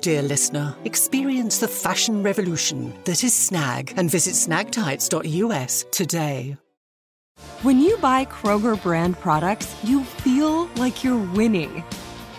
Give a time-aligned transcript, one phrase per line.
[0.00, 0.76] dear listener.
[0.84, 6.56] Experience the fashion revolution that is Snag and visit snagtights.us today.
[7.62, 11.84] When you buy Kroger brand products, you feel like you're winning.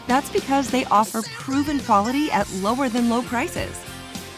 [0.07, 3.75] That's because they offer proven quality at lower than low prices.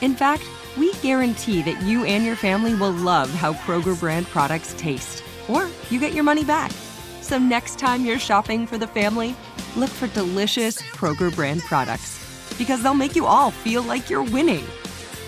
[0.01, 0.43] In fact,
[0.77, 5.67] we guarantee that you and your family will love how Kroger brand products taste, or
[5.89, 6.71] you get your money back.
[7.21, 9.35] So next time you're shopping for the family,
[9.75, 12.28] look for delicious Kroger brand products
[12.59, 14.63] because they'll make you all feel like you're winning.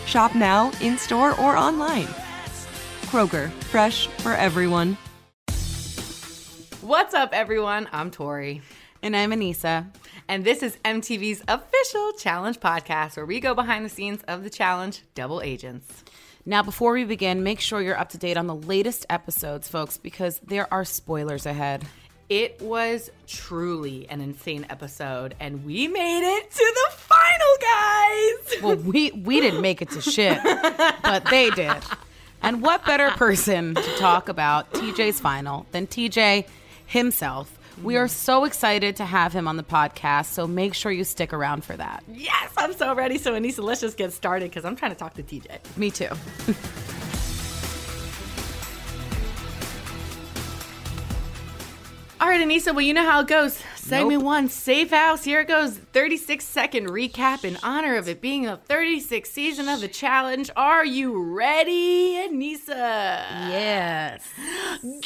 [0.06, 2.08] Shop now, in store, or online.
[3.08, 4.98] Kroger, fresh for everyone.
[6.82, 7.88] What's up, everyone?
[7.92, 8.62] I'm Tori.
[9.02, 9.88] And I'm Aneesa.
[10.28, 14.50] And this is MTV's official challenge podcast where we go behind the scenes of the
[14.50, 16.04] challenge Double Agents.
[16.46, 19.98] Now, before we begin, make sure you're up to date on the latest episodes, folks,
[19.98, 21.86] because there are spoilers ahead.
[22.32, 28.62] It was truly an insane episode, and we made it to the final, guys.
[28.64, 30.42] Well, we we didn't make it to shit,
[31.04, 31.76] but they did.
[32.42, 36.46] And what better person to talk about TJ's final than TJ
[36.86, 37.60] himself?
[37.84, 41.34] We are so excited to have him on the podcast, so make sure you stick
[41.34, 42.02] around for that.
[42.08, 43.18] Yes, I'm so ready.
[43.18, 45.76] So, Aneesa, let's just get started because I'm trying to talk to TJ.
[45.76, 46.08] Me too.
[52.22, 53.60] All right, Aneesa, well, you know how it goes.
[53.76, 55.24] Segment one, Safe House.
[55.24, 55.76] Here it goes.
[55.76, 60.52] 36 second recap in honor of it being a 36th season of the challenge.
[60.56, 62.70] Are you ready, Aneesa?
[63.50, 64.24] Yes.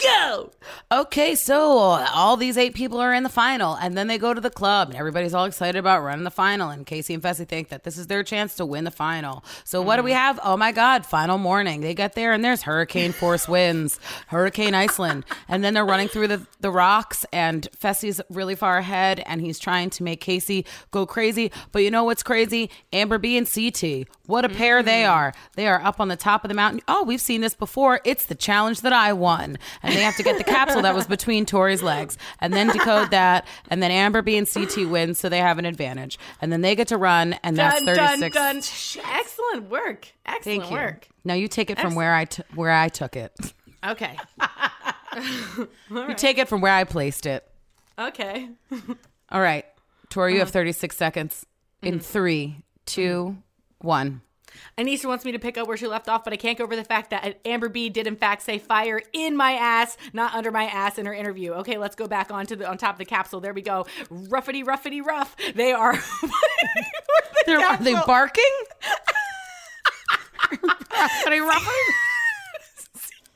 [0.03, 0.51] Go!
[0.91, 4.41] Okay, so all these eight people are in the final, and then they go to
[4.41, 6.69] the club, and everybody's all excited about running the final.
[6.69, 9.45] And Kaycee and Fessy think that this is their chance to win the final.
[9.63, 10.19] So what do we mm-hmm.
[10.19, 10.39] have?
[10.43, 11.79] Oh my God, final morning.
[11.79, 16.27] They get there, and there's hurricane force winds, Hurricane Iceland, and then they're running through
[16.27, 16.71] the, the
[17.31, 21.51] and Fessy's really far ahead, and he's trying to make Kaycee go crazy.
[21.71, 22.69] But you know what's crazy?
[22.93, 24.07] Amber B and CT.
[24.25, 25.11] What a pair they mm.
[25.11, 25.33] are.
[25.55, 26.81] They are up on the top of the mountain.
[26.87, 28.01] Oh, we've seen this before.
[28.03, 29.57] It's the challenge that I won.
[29.83, 33.11] And they have to get the capsule that was between Tori's legs and then decode
[33.11, 33.45] that.
[33.69, 36.17] And then Amber B and CT win, so they have an advantage.
[36.41, 38.35] And then they get to run, and that's Dun, 36.
[38.35, 39.15] dun, dun.
[39.15, 40.07] Excellent work.
[40.25, 40.77] Excellent Thank you.
[40.77, 41.07] work.
[41.23, 43.33] Now you take it from where I t- where I took it.
[43.85, 44.17] Okay.
[45.89, 47.47] You take it from where I placed it.
[47.97, 48.49] okay.
[49.31, 49.65] All right,
[50.09, 50.35] Tori, Uh-huh.
[50.35, 51.45] you have 36 seconds.
[51.83, 51.93] Mm-hmm.
[51.95, 53.37] In three, two,
[53.79, 54.21] one.
[54.77, 56.77] Aneesa wants me to pick up where she left off, but I can't go over
[56.77, 60.49] the fact that Amber B did in fact say fire in my ass, not under
[60.49, 61.51] my ass in her interview.
[61.55, 63.41] Okay, let's go back onto the on top of the capsule.
[63.41, 63.85] There we go.
[64.09, 65.35] Ruffity ruffity rough.
[65.55, 65.93] They are
[67.45, 68.43] They're, are they barking?
[70.51, 71.73] are they ruffling?
[71.73, 72.04] Hold on,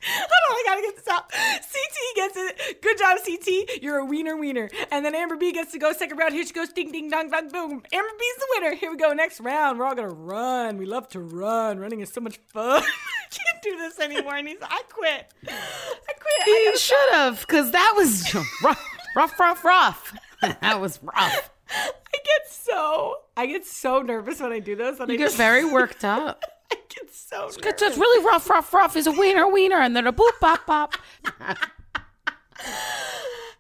[0.52, 1.32] I gotta get this out.
[1.32, 2.82] CT gets it.
[2.82, 3.82] Good job, CT.
[3.82, 4.70] You're a wiener wiener.
[4.92, 6.34] And then Amber B gets to go second round.
[6.34, 6.70] Here she goes.
[6.70, 7.84] Ding ding dong dong boom.
[7.92, 8.76] Amber B's the winner.
[8.76, 9.14] Here we go.
[9.14, 9.80] Next round.
[9.80, 10.78] We're all gonna run.
[10.78, 11.80] We love to run.
[11.80, 12.84] Running is so much fun.
[12.84, 14.36] I can't do this anymore.
[14.36, 15.32] And he's I quit.
[15.48, 16.48] I quit.
[16.48, 18.34] You should have, because that was
[18.64, 20.18] rough, rough, rough, rough.
[20.42, 21.50] that was rough.
[21.72, 24.98] I get so I get so nervous when I do those.
[25.00, 26.44] You I get just, very worked up.
[26.72, 27.82] I get so nervous.
[27.82, 28.96] It's really rough, rough, rough.
[28.96, 30.96] Is a wiener, wiener, and then a boop, bop, bop.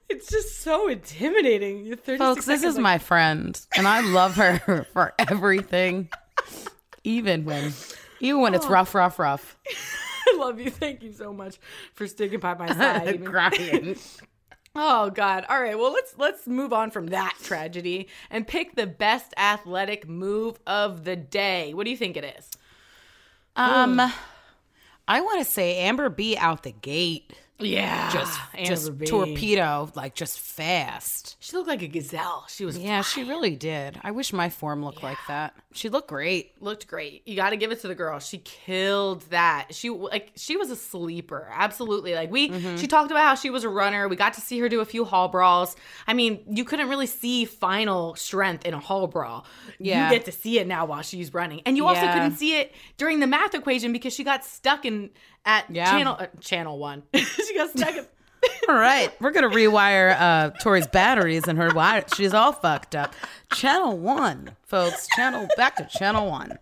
[0.09, 1.85] It's just so intimidating.
[1.85, 6.09] You're 36 Folks, this is like, my friend, and I love her for everything,
[7.03, 7.73] even when,
[8.19, 8.69] even when it's oh.
[8.69, 9.55] rough, rough, rough.
[10.27, 10.71] I love you.
[10.71, 11.57] Thank you so much
[11.93, 13.23] for sticking by my side.
[13.23, 13.97] Crying.
[14.75, 15.45] Oh God!
[15.47, 15.77] All right.
[15.77, 21.03] Well, let's let's move on from that tragedy and pick the best athletic move of
[21.03, 21.73] the day.
[21.73, 22.49] What do you think it is?
[23.55, 23.99] Um,
[25.07, 27.33] I want to say Amber B out the gate.
[27.59, 29.05] Yeah, Just, just Amber B.
[29.05, 31.35] torpedo, like just fast.
[31.39, 32.45] She looked like a gazelle.
[32.47, 33.99] She was Yeah, she really did.
[34.03, 35.53] I wish my form looked like that.
[35.73, 36.53] She looked great.
[36.61, 37.27] looked great.
[37.27, 38.19] You got to give it to the girl.
[38.19, 39.67] She killed that.
[39.71, 41.47] She like she was a sleeper.
[41.51, 42.15] Absolutely.
[42.15, 42.77] Like we Mm-hmm.
[42.77, 44.07] she talked about how she was a runner.
[44.07, 45.75] We got to see her do a few hall brawls.
[46.07, 49.45] I mean, you couldn't really see final strength in a hall brawl.
[49.79, 50.09] Yeah.
[50.09, 51.61] You get to see it now while she's running.
[51.65, 52.13] And you also Yeah.
[52.13, 55.09] couldn't see it during the math equation because she got stuck in
[55.45, 55.91] at Yeah.
[55.91, 57.03] channel uh, channel 1.
[57.15, 58.05] she got stuck in
[58.69, 62.03] All right, we're gonna rewire uh, Tori's batteries and her wire.
[62.15, 63.13] She's all fucked up.
[63.53, 65.07] Channel one, folks.
[65.15, 66.57] Channel back to channel one.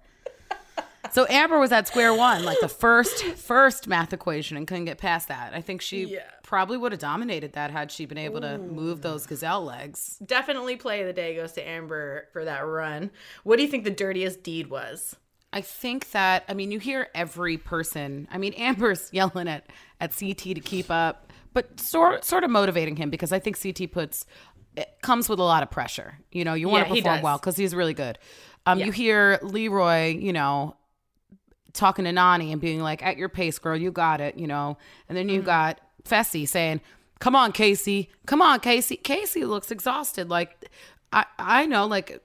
[1.12, 4.98] So Amber was at square one, like the first first math equation, and couldn't get
[4.98, 5.54] past that.
[5.54, 6.20] I think she Yeah.
[6.44, 10.18] probably would have dominated that had she been able to move those gazelle legs.
[10.26, 13.12] Definitely play of the day goes to Amber for that run.
[13.44, 15.16] What do you think the dirtiest deed was?
[15.54, 18.28] I think that I mean you hear every person.
[18.32, 19.66] I mean Amber's yelling at
[20.00, 23.92] at CT to keep up, but sort sort of motivating him because I think CT
[23.92, 24.26] puts
[24.76, 26.20] it comes with a lot of pressure.
[26.32, 28.20] You know, you want Yeah, to perform well because he's really good.
[28.68, 28.86] Um, Yeah.
[28.88, 30.76] you hear Leroy, you know,
[31.74, 34.78] talking to Nany and being like, "At your pace, girl, you got it," you know,
[35.10, 35.46] and then you Mm-hmm.
[35.46, 36.82] got Fessy saying.
[37.20, 38.10] Come on, Kaycee.
[38.28, 39.02] Come on, Kaycee.
[39.02, 40.30] Kaycee looks exhausted.
[40.30, 40.70] Like,
[41.12, 42.22] I I know, like,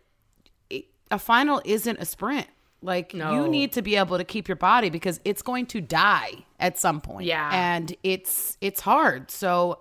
[1.10, 2.46] a final isn't a sprint.
[2.82, 3.32] Like No.
[3.32, 6.78] you need to be able to keep your body because it's going to die at
[6.78, 7.26] some point.
[7.26, 7.48] Yeah.
[7.52, 9.30] And it's it's hard.
[9.30, 9.78] So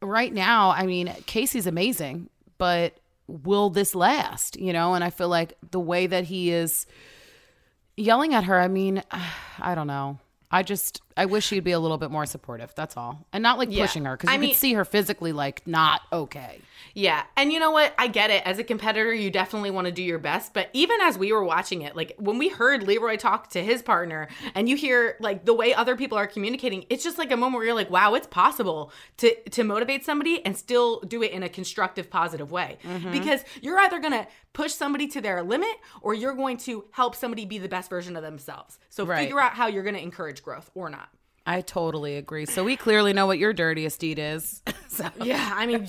[0.00, 2.94] right now, I mean, Kaycee's amazing, but
[3.26, 4.58] will this last?
[4.58, 6.86] You know, and I feel like the way that he is
[7.96, 9.02] yelling at her, I mean,
[9.58, 10.18] I don't know.
[10.50, 12.72] I just I wish he'd be a little bit more supportive.
[12.74, 13.84] That's all, and not like Yeah.
[13.84, 16.60] pushing her because I you mean- could see her physically like not okay.
[16.94, 17.22] Yeah.
[17.36, 17.94] And you know what?
[17.98, 18.42] I get it.
[18.44, 20.54] As a competitor, you definitely want to do your best.
[20.54, 23.80] But even as we were watching it, like when we heard Leroy talk to his
[23.82, 27.36] partner and you hear like the way other people are communicating, it's just like a
[27.36, 31.30] moment where you're like, wow, it's possible to to motivate somebody and still do it
[31.32, 32.78] in a constructive, positive way.
[32.82, 33.12] Mm-hmm.
[33.12, 35.70] Because you're either gonna push somebody to their limit
[36.00, 38.78] or you're going to help somebody be the best version of themselves.
[38.88, 39.20] So Right.
[39.20, 41.09] figure out how you're gonna encourage growth or not.
[41.50, 42.46] I totally agree.
[42.46, 44.62] So we clearly know what your dirtiest deed is.
[44.88, 45.88] so Yeah, I mean,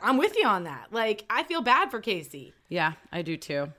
[0.00, 0.86] I'm with you on that.
[0.92, 2.54] Like, I feel bad for Kaycee.
[2.70, 3.70] Yeah, I do too.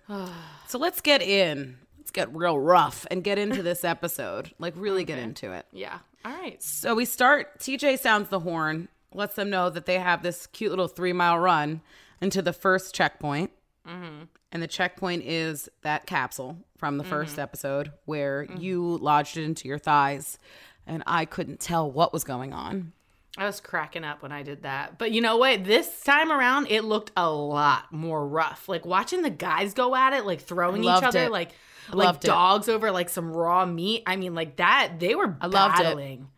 [0.67, 1.77] so let's get in.
[1.97, 4.51] Let's get real rough and get into this episode.
[4.59, 5.65] Like, really get into it.
[5.71, 5.97] Yeah.
[6.23, 6.61] All right.
[6.61, 7.57] So we start.
[7.57, 11.39] TJ sounds the horn, lets them know that they have this cute little three mile
[11.39, 11.81] run
[12.21, 13.49] into the first checkpoint.
[13.87, 14.25] Mm-hmm.
[14.51, 17.09] And the checkpoint is that capsule from the mm-hmm.
[17.09, 18.61] first episode where mm-hmm.
[18.61, 20.37] you lodged it into your thighs.
[20.87, 22.93] And I couldn't tell what was going on.
[23.37, 24.97] I was cracking up when I did that.
[24.97, 25.65] But you know what?
[25.65, 28.69] This time around, it looked a lot more rough.
[28.69, 31.31] Like watching the guys go at it, like throwing each other, it.
[31.31, 31.51] like
[31.91, 32.27] like loved it.
[32.27, 34.03] dogs over like some raw meat.
[34.05, 34.93] I mean, like that.
[34.99, 35.51] They were I it.
[35.51, 36.29] battling.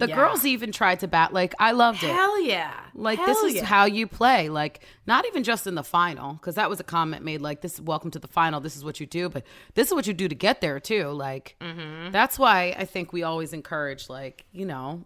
[0.00, 0.16] The Yeah.
[0.16, 1.32] girls even tried to bat.
[1.32, 2.10] Like, I loved it.
[2.10, 2.74] Hell yeah!
[2.94, 3.64] Like Hell this is yeah.
[3.64, 4.48] how you play.
[4.48, 7.40] Like not even just in the final, because that was a comment made.
[7.40, 8.60] Like this, welcome to the final.
[8.60, 9.44] This is what you do, but
[9.74, 11.08] this is what you do to get there too.
[11.08, 12.10] Like Mm-hmm.
[12.10, 15.04] that's why I think we always encourage, like you know,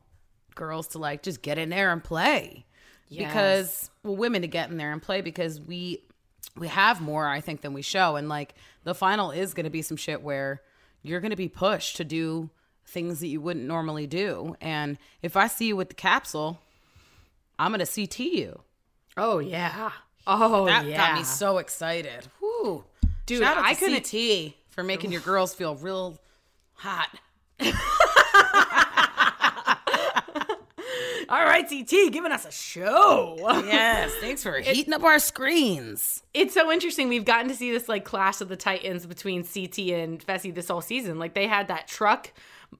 [0.55, 2.65] girls to like just get in there and play,
[3.11, 6.03] because well, women to get in there and play because we
[6.57, 8.55] we have more I think than we show, and like
[8.85, 10.63] the final is going to be some shit where
[11.03, 12.51] you're going to be pushed to do
[12.95, 16.59] things that you wouldn't normally do, and if I see you with the capsule.
[17.59, 18.61] I'm gonna CT you.
[19.17, 19.91] Oh yeah.
[20.27, 20.97] Oh That yeah.
[20.97, 22.27] got me so excited.
[22.41, 22.83] Whoo.
[23.27, 26.19] Dude, Shout out I to couldn't- CT for making your girls feel real
[26.75, 27.11] hot.
[31.31, 33.37] All right, CT, giving us a show.
[33.65, 36.23] Yes, thanks for heating up our screens.
[36.35, 37.09] it's so interesting.
[37.09, 40.69] We've gotten to see this like clash of the titans between CT and Fessy this
[40.69, 41.19] whole season.
[41.19, 42.31] Like they had that truck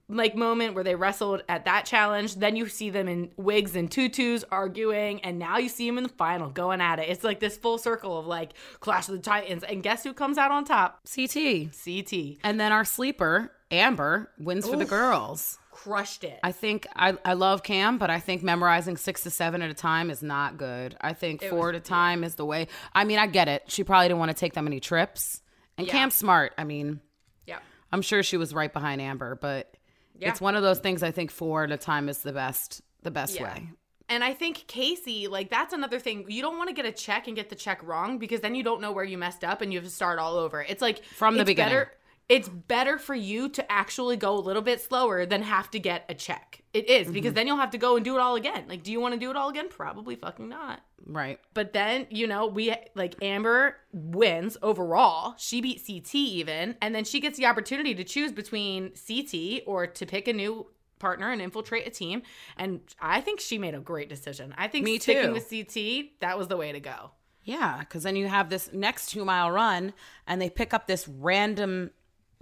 [0.09, 2.35] like moment where they wrestled at that challenge.
[2.37, 6.05] Then you see them in wigs and tutus arguing, and now you see them in
[6.05, 7.09] the final going at it.
[7.09, 9.63] It's like this full circle of like clash of the titans.
[9.63, 11.01] And guess who comes out on top?
[11.15, 11.69] CT.
[11.85, 15.59] CT And then our sleeper, Amber, wins for the girls.
[15.71, 16.39] crushed it.
[16.43, 19.75] I think I, I love Kam, but I think memorizing six to seven at a
[19.75, 20.97] time is not good.
[21.01, 22.69] I think four at a time is the way.
[22.93, 23.65] I mean, I get it.
[23.69, 25.41] She probably didn't want to take that many trips.
[25.79, 25.93] And Yeah.
[25.93, 26.53] Kam's smart.
[26.59, 27.01] I mean,
[27.47, 27.59] yeah.
[27.93, 29.75] I'm sure she was right behind Amber, but
[30.19, 30.29] Yeah.
[30.31, 33.11] it's one of those things I think four at a time is the best the
[33.11, 33.43] best Yeah.
[33.45, 33.69] way.
[34.09, 36.27] And I think Casey, like that's another thing.
[36.29, 38.63] You don't want to get a check and get the check wrong because then you
[38.63, 40.63] don't know where you messed up and you have to start all over.
[40.63, 41.73] It's like From the it's beginning.
[41.75, 41.93] Better,
[42.29, 46.05] it's better for you to actually go a little bit slower than have to get
[46.09, 46.63] a check.
[46.73, 47.35] It is because Mm-hmm.
[47.35, 48.65] then you'll have to go and do it all again.
[48.69, 49.69] Like, do you want to do it all again?
[49.69, 50.81] Probably fucking not.
[51.07, 51.39] Right.
[51.53, 55.35] But then, you know, we like Amber wins overall.
[55.37, 59.87] She beat CT even, and then she gets the opportunity to choose between CT or
[59.87, 60.67] to pick a new
[60.99, 62.23] partner and infiltrate a team.
[62.57, 64.55] And I think she made a great decision.
[64.57, 65.33] I think Me sticking too.
[65.35, 67.11] with CT, that was the way to go.
[67.43, 69.93] Yeah, because then you have this next two mile run,
[70.27, 71.91] and they pick up this random,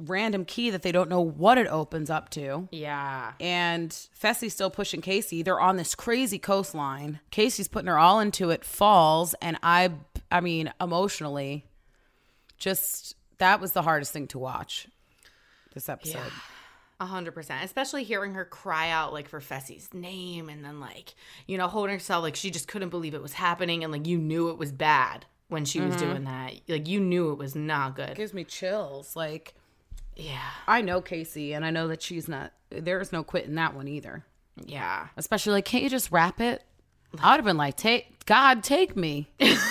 [0.04, 2.68] random key that they don't know what it opens up to.
[2.70, 3.32] Yeah.
[3.40, 5.44] And Fessy's still pushing Kaycee.
[5.44, 7.20] They're on this crazy coastline.
[7.30, 9.90] Kaycee's putting her all into it, falls, and I,
[10.30, 11.66] I mean, emotionally,
[12.58, 14.88] just that was the hardest thing to watch.
[15.74, 16.32] This episode.
[17.00, 17.64] A hundred percent.
[17.64, 21.14] Especially hearing her cry out like for Fessy's name and then like,
[21.46, 24.18] you know, holding herself like she just couldn't believe it was happening and like you
[24.18, 26.10] knew it was bad when she was mm-hmm.
[26.10, 26.54] doing that.
[26.68, 28.10] Like you knew it was not good.
[28.10, 29.16] It gives me chills.
[29.16, 29.54] Like
[30.16, 30.40] Yeah.
[30.66, 32.52] I know Kaycee, and I know that she's not.
[32.70, 34.24] There's no quitting that one either.
[34.64, 35.08] Yeah.
[35.16, 36.62] Especially like, can't you just wrap it?
[37.22, 39.70] I would have been like, take God, take me, just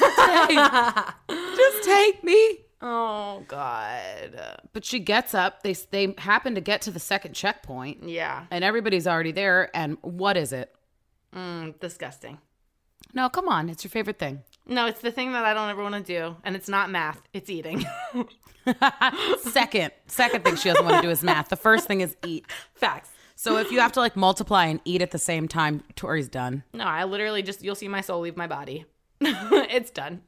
[1.83, 2.59] take me.
[2.83, 4.59] Oh God.
[4.73, 5.63] But she gets up.
[5.63, 8.45] They they happen to get to the second checkpoint, Yeah.
[8.51, 9.75] and everybody's already there.
[9.75, 10.73] And what is it?
[11.35, 12.37] Mm, disgusting.
[13.13, 14.41] No, come on, it's your favorite thing.
[14.71, 17.21] No, it's the thing that I don't ever want to do, and it's not math.
[17.33, 17.85] It's eating.
[19.39, 21.49] Second, second thing she doesn't want to do is math.
[21.49, 22.45] The first thing is eat.
[22.75, 23.09] Facts.
[23.35, 26.63] So if you have to like multiply and eat at the same time, Tori's done.
[26.73, 28.85] No, I literally just you'll see my soul leave my body.
[29.19, 30.21] it's done.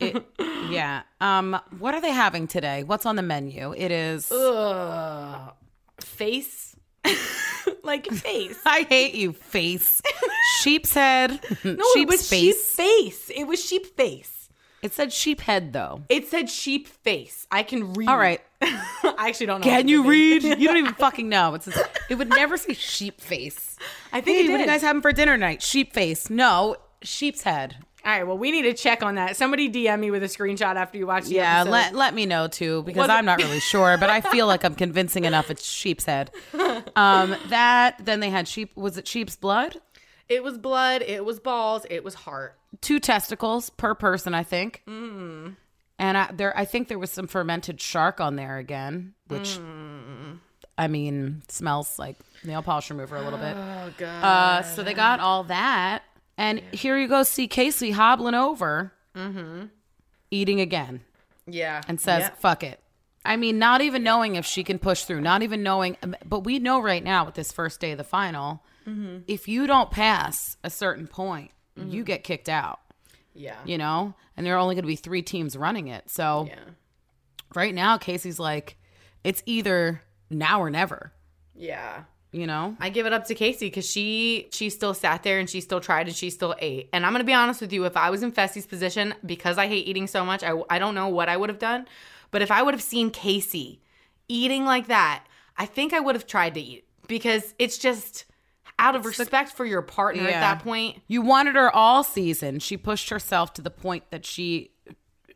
[0.69, 1.03] Yeah.
[1.21, 1.59] Um.
[1.77, 2.83] What are they having today?
[2.83, 3.73] What's on the menu?
[3.77, 4.31] It is.
[4.31, 5.53] Ugh.
[6.01, 6.75] Face.
[7.83, 8.59] like face.
[8.65, 10.01] I hate you, face.
[10.62, 11.39] Sheep's head.
[11.63, 12.75] No, sheep's it was face.
[12.75, 13.31] sheep face.
[13.33, 14.32] It was sheep face.
[14.83, 16.03] It said sheep head though.
[16.09, 17.47] It said sheep face.
[17.49, 18.09] I can read.
[18.09, 18.41] All right.
[18.61, 19.65] I actually don't know.
[19.65, 20.43] Can you read?
[20.43, 21.55] You don't even fucking know.
[21.55, 21.67] It's
[22.09, 23.77] it would never say sheep face.
[24.11, 25.61] I think Hey, it what you guys having for dinner tonight?
[25.63, 26.29] Sheep face.
[26.29, 27.77] No, sheep's head.
[28.05, 28.27] All right.
[28.27, 29.37] Well, we need to check on that.
[29.37, 31.71] Somebody DM me with a screenshot after you watch the Yeah, episode.
[31.71, 34.75] let let me know too because I'm not really sure, but I feel like I'm
[34.75, 35.49] convincing enough.
[35.49, 36.29] It's sheep's head.
[36.97, 38.75] Um, that then they had sheep.
[38.75, 39.79] Was it sheep's blood?
[40.27, 41.01] It was blood.
[41.01, 41.85] It was balls.
[41.89, 42.57] It was heart.
[42.82, 44.82] Two testicles per person, I think.
[46.00, 49.60] And I, there, I think there was some fermented shark on there again, which
[50.77, 53.56] I mean smells like nail polish remover a little bit.
[53.56, 54.24] Oh god.
[54.24, 56.03] Uh, so they got all that,
[56.38, 58.92] and here you go, see Kaycee hobbling over,
[60.32, 61.01] eating again,
[61.46, 61.82] yeah.
[61.88, 62.30] and says, Yeah.
[62.39, 62.80] "Fuck it."
[63.25, 66.60] I mean, not even knowing if she can push through, not even knowing, but we
[66.60, 68.63] know right now with this first day of the final,
[69.27, 72.06] if you don't pass a certain point, you mm.
[72.06, 72.80] get kicked out.
[73.34, 73.58] Yeah.
[73.65, 76.10] You know, and there are only going to be three teams running it.
[76.10, 76.60] So Yeah.
[77.56, 78.77] right now, Kaycee's like,
[79.24, 81.13] it's either now or never.
[81.56, 82.03] Yeah.
[82.32, 85.48] You know, I give it up to Kaycee because she she still sat there and
[85.48, 86.89] she still tried and she still ate.
[86.92, 89.68] And I'm gonna be honest with you, if I was in Fessy's position, because I
[89.68, 91.86] hate eating so much, I, I don't know what I would have done.
[92.32, 93.77] But if I would have seen Kaycee
[94.27, 95.25] eating like that,
[95.58, 98.25] I think I would have tried to eat because it's just
[98.83, 101.01] out of respect for your partner at that point.
[101.07, 102.59] You wanted her all season.
[102.59, 104.71] She pushed herself to the point that she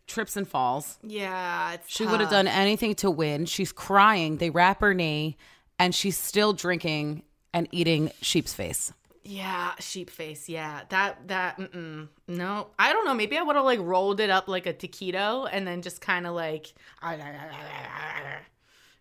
[0.06, 1.00] trips and falls.
[1.02, 3.46] Yeah, it's She would have done anything to win.
[3.46, 4.38] She's crying.
[4.38, 5.38] They wrap her knee,
[5.80, 7.24] and she's still drinking
[7.54, 8.92] and eating sheep's face.
[9.24, 10.48] Yeah, sheep face.
[10.48, 11.58] Yeah, that that.
[11.58, 12.08] Mm-mm.
[12.28, 13.14] No, I don't know.
[13.14, 16.28] Maybe I would have like rolled it up like a taquito and then just kind
[16.28, 16.74] of like,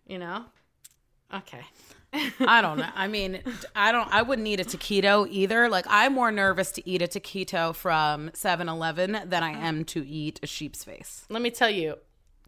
[0.07, 0.45] you know.
[1.33, 1.65] Okay.
[2.39, 2.89] I don't know.
[2.95, 3.41] I mean,
[3.75, 4.11] I don't.
[4.11, 5.69] I wouldn't eat a taquito either.
[5.69, 10.39] Like I'm more nervous to eat a taquito from 7-Eleven than I am to eat
[10.41, 11.25] a sheep's face.
[11.29, 11.95] Let me tell you,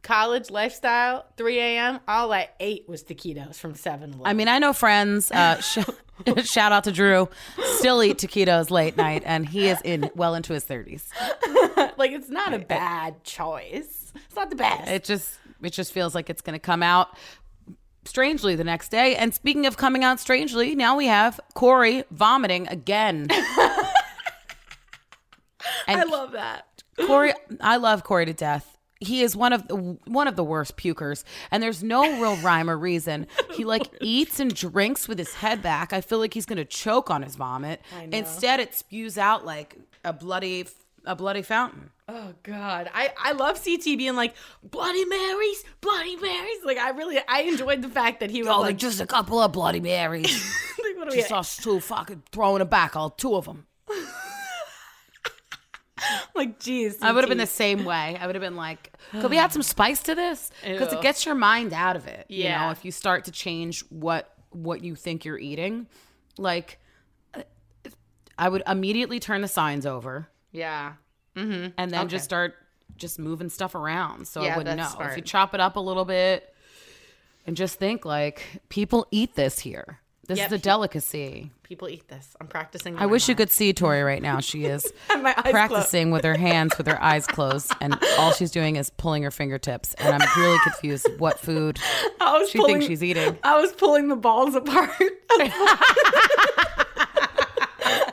[0.01, 1.99] college lifestyle, 3 a.m.
[2.07, 4.21] All I ate was taquitos from 7-Eleven.
[4.23, 5.29] I mean, I know friends.
[5.29, 5.79] Uh, sh-
[6.43, 7.29] shout out to Drew.
[7.77, 11.09] Still eat taquitos late night, and he is in well into his thirties.
[11.97, 14.11] like it's not a bad choice.
[14.15, 14.89] It's not the best.
[14.89, 17.17] It just it just feels like it's going to come out
[18.09, 19.15] strangely the next day.
[19.15, 23.27] And speaking of coming out strangely, now we have Cory vomiting again.
[25.87, 26.83] and I love that.
[27.05, 28.77] Cory, I love Cory to death.
[28.99, 32.69] He is one of the one of the worst pukers, and there's no real rhyme
[32.69, 33.27] or reason.
[33.53, 35.91] He like eats and drinks with his head back.
[35.91, 37.81] I feel like he's gonna choke on his vomit.
[38.11, 40.65] Instead, it spews out like a bloody
[41.05, 41.89] a bloody fountain.
[42.11, 46.57] Oh God, I I love CT being like Bloody Marys, Bloody Marys.
[46.65, 49.05] Like I really I enjoyed the fact that he was Oh, like, like just a
[49.05, 50.31] couple of bloody Marys.
[50.83, 53.67] like, what are we Just us two fucking throwing it back, all two of them.
[56.33, 58.17] like, geez, I would have been the same way.
[58.19, 60.49] I would have been like, could we add some spice to this?
[60.63, 62.25] Because it gets your mind out of it.
[62.29, 62.71] You know, Yeah.
[62.71, 65.85] if you start to change what what you think you're eating,
[66.39, 66.79] like
[67.35, 67.43] uh,
[68.37, 70.93] I would immediately turn the signs over yeah.
[71.39, 71.67] Mm-hmm.
[71.77, 72.55] and then just start
[72.97, 74.89] just moving stuff around so I wouldn't know.
[74.97, 76.53] that's If you chop it up a little bit
[77.47, 79.99] and just think like people eat this here.
[80.27, 81.49] This Yeah, is a delicacy.
[81.63, 82.35] People eat this.
[82.39, 82.95] I'm practicing.
[82.99, 84.41] I wish you could see Tori right now.
[84.41, 88.91] She is practicing with her hands with her eyes closed, and all she's doing is
[88.91, 89.95] pulling her fingertips.
[89.95, 91.79] And I'm really confused what food
[92.47, 93.39] she pulling, thinks she's eating.
[93.43, 94.91] I was pulling the balls apart.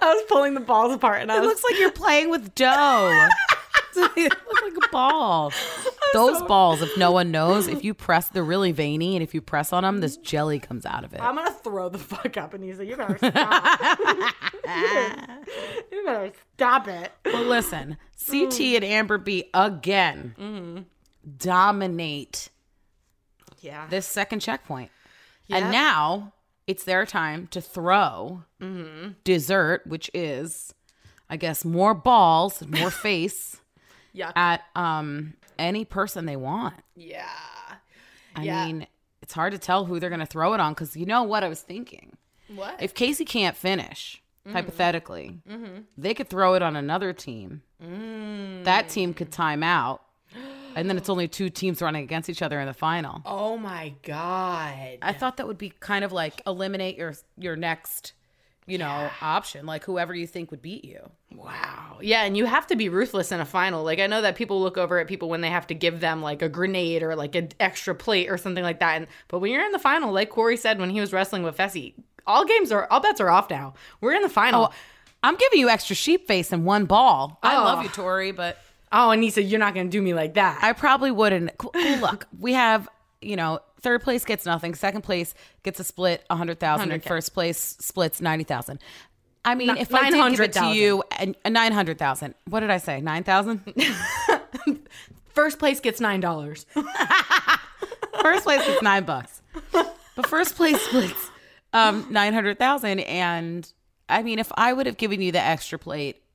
[0.07, 2.55] I was pulling the balls apart, and I It was looks like you're playing with
[2.55, 3.29] dough.
[4.15, 5.53] they look like a ball.
[6.13, 9.41] Those balls, if no one knows, if you press, they're really veiny, and if you
[9.41, 11.21] press on them, this jelly comes out of it.
[11.21, 12.87] I'm gonna throw the fuck up, Aneesa.
[12.87, 13.81] You better stop.
[15.93, 17.13] you better stop it.
[17.25, 18.77] Well, listen, CT mm.
[18.77, 20.83] and Amber B again mm-hmm.
[21.39, 22.51] dominate
[23.61, 23.87] Yeah.
[23.89, 24.91] this second checkpoint.
[25.49, 25.63] Yep.
[25.63, 26.33] And now
[26.67, 28.43] it's their time to throw
[29.25, 30.75] dessert, which is,
[31.31, 33.61] I guess, more balls, more face
[34.15, 34.33] Yuck.
[34.37, 36.75] at um any person they want.
[36.95, 37.29] yeah.
[38.35, 38.67] I Yeah.
[38.67, 38.87] mean,
[39.23, 41.43] it's hard to tell who they're going to throw it on because you know what
[41.43, 42.17] I was thinking.
[42.55, 42.83] What?
[42.83, 44.55] If Kaycee can't finish, Mm-hmm.
[44.55, 45.41] hypothetically,
[45.99, 47.63] they could throw it on another team.
[47.85, 48.63] Mm.
[48.63, 50.03] That team could time out.
[50.77, 53.23] And then it's only two teams running against each other in the final.
[53.25, 54.99] oh my god.
[55.03, 58.13] I thought that would be kind of like eliminate your your next,
[58.67, 59.67] you know, option.
[59.67, 61.11] Like whoever you think would beat you.
[61.35, 61.99] Wow.
[62.01, 63.83] Yeah, and you have to be ruthless in a final.
[63.85, 66.23] Like I know that people look over at people when they have to give them
[66.23, 68.97] like a grenade or like an extra plate or something like that.
[68.97, 71.57] And but when you're in the final, like Cory said when he was wrestling with
[71.57, 71.95] Fessy,
[72.27, 73.75] all games are all bets are off now.
[74.01, 74.67] We're in the final.
[74.71, 74.75] Oh,
[75.23, 77.39] I'm giving you extra sheep face and one ball.
[77.43, 77.65] I Oh.
[77.65, 78.59] love you, Tori, but
[78.93, 80.59] Oh, Aneesa, you're not gonna do me like that.
[80.63, 81.53] I probably wouldn't.
[82.01, 82.89] Look, we have,
[83.21, 87.59] you know, third place gets nothing, second place gets a split 100,000 and first place
[87.59, 88.79] splits 90,000.
[89.45, 90.75] I mean, if I did give it to 900,000.
[90.77, 92.35] you and uh, 900,000.
[92.49, 93.01] What did I say?
[93.01, 93.63] 9,000?
[95.29, 96.65] First place gets nine dollars.
[98.23, 99.43] first place is 9 bucks.
[99.71, 101.31] But first place splits
[101.75, 103.71] um 900,000 and
[104.09, 106.26] I mean, if I would have given you the extra plate uh,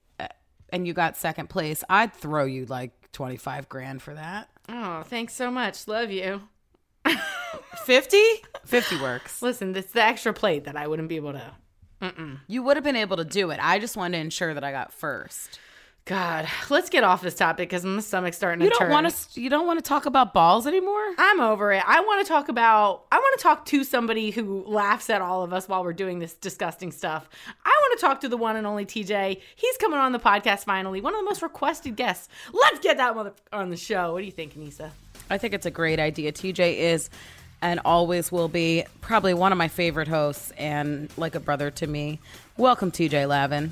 [0.72, 4.50] and you got second place, I'd throw you like 25 grand for that.
[4.70, 5.88] Oh, thanks so much.
[5.88, 6.42] Love you.
[7.86, 8.18] 50?
[8.66, 9.42] 50 works.
[9.42, 11.52] Listen, it's the extra plate that I wouldn't be able to.
[12.48, 13.60] You would have been able to do it.
[13.62, 15.60] I just wanted to ensure that I got first.
[16.12, 19.40] God, let's get off this topic because my stomach's starting You to don't want to.
[19.40, 21.02] You don't want to talk about balls anymore.
[21.18, 21.82] I'm over it.
[21.88, 23.06] I want to talk about.
[23.14, 26.20] I want to talk to somebody who laughs at all of us while we're doing
[26.20, 27.30] this disgusting stuff.
[27.64, 29.40] I want to talk to the one and only TJ.
[29.56, 31.00] He's coming on the podcast finally.
[31.00, 32.28] One of the most requested guests.
[32.52, 34.12] Let's get that mother on the show.
[34.12, 34.92] What do you think, Nisa?
[35.30, 36.34] I think it's a great idea.
[36.34, 37.10] TJ is
[37.62, 41.88] and always will be probably one of my favorite hosts and like a brother to
[41.88, 42.20] me.
[42.58, 43.72] Welcome, TJ Lavin.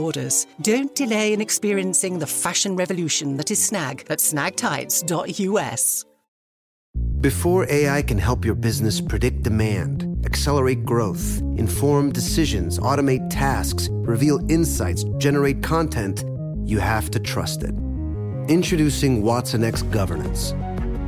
[0.01, 0.47] orders.
[0.61, 6.05] Don't delay in experiencing the fashion revolution that is snag at snagtights.us.
[7.21, 14.39] Before AI can help your business predict demand, accelerate growth, inform decisions, automate tasks, reveal
[14.49, 16.25] insights, generate content,
[16.65, 17.75] you have to trust it.
[18.47, 20.55] Introducing Watson X Governance,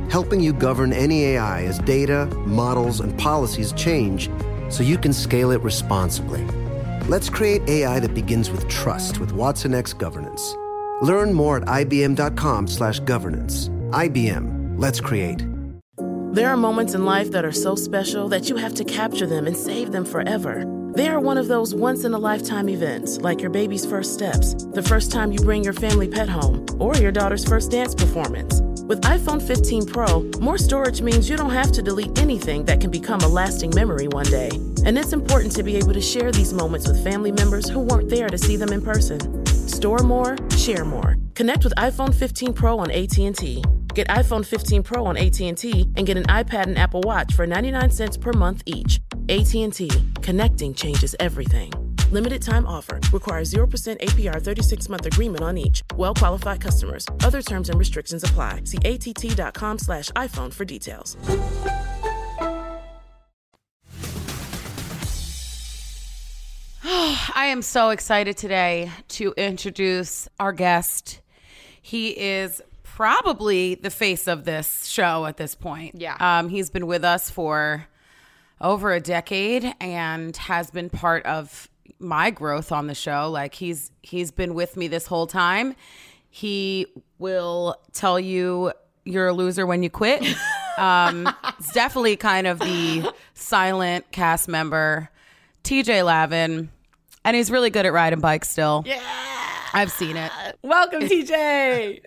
[0.08, 4.30] helping you govern any AI as data, models, and policies change
[4.68, 6.46] so you can scale it responsibly.
[7.06, 10.56] Let's create AI that begins with trust with Watson X Governance.
[11.02, 13.68] Learn more at ibm.com/governance.
[13.90, 14.78] IBM.
[14.78, 15.44] Let's create.
[16.32, 19.46] There are moments in life that are so special that you have to capture them
[19.46, 20.64] and save them forever.
[20.94, 24.54] They are one of those once in a lifetime events, like your baby's first steps,
[24.72, 28.62] the first time you bring your family pet home, or your daughter's first dance performance.
[28.86, 32.90] With iPhone 15 Pro, more storage means you don't have to delete anything that can
[32.90, 34.50] become a lasting memory one day.
[34.84, 38.10] And it's important to be able to share these moments with family members who weren't
[38.10, 39.46] there to see them in person.
[39.46, 41.16] Store more, share more.
[41.34, 43.64] Connect with iPhone 15 Pro on AT&T.
[43.94, 47.90] Get iPhone 15 Pro on AT&T and get an iPad and Apple Watch for 99
[47.90, 49.00] cents per month each.
[49.30, 49.90] AT&T.
[50.20, 51.72] Connecting changes everything.
[52.14, 53.00] Limited time offer.
[53.12, 55.82] Requires 0% APR 36 month agreement on each.
[55.96, 57.04] Well qualified customers.
[57.24, 58.60] Other terms and restrictions apply.
[58.66, 61.16] See att.com slash iPhone for details.
[66.84, 71.20] I am so excited today to introduce our guest.
[71.82, 75.96] He is probably the face of this show at this point.
[75.96, 76.16] Yeah.
[76.20, 77.88] Um, he's been with us for
[78.60, 83.30] over a decade and has been part of my growth on the show.
[83.30, 85.74] Like he's he's been with me this whole time.
[86.30, 86.86] He
[87.18, 88.72] will tell you
[89.04, 90.24] you're a loser when you quit.
[90.76, 95.08] Um, it's definitely kind of the silent cast member,
[95.62, 96.68] TJ Lavin,
[97.24, 98.82] and he's really good at riding bikes still.
[98.84, 99.00] Yeah.
[99.72, 100.32] I've seen it.
[100.62, 102.00] Welcome, TJ.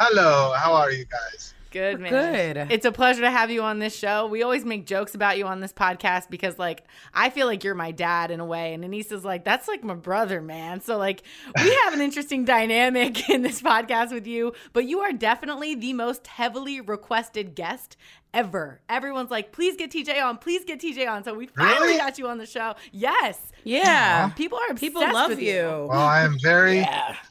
[0.00, 1.51] Hello, how are you guys?
[1.72, 2.10] Good man.
[2.10, 2.72] Good.
[2.72, 4.26] It's a pleasure to have you on this show.
[4.26, 7.74] We always make jokes about you on this podcast because, like, I feel like you're
[7.74, 10.80] my dad in a way, and Aneesa's like, that's like my brother, man.
[10.80, 11.22] So, like,
[11.62, 14.52] we have an interesting dynamic in this podcast with you.
[14.72, 17.96] But you are definitely the most heavily requested guest
[18.34, 18.80] ever.
[18.88, 21.22] Everyone's like, please get TJ on, please get TJ on.
[21.24, 21.98] So we finally Really?
[21.98, 22.74] got you on the show.
[22.90, 24.28] Yes, Yeah.
[24.30, 25.86] people are People love with you.
[25.90, 26.80] Well, I am very,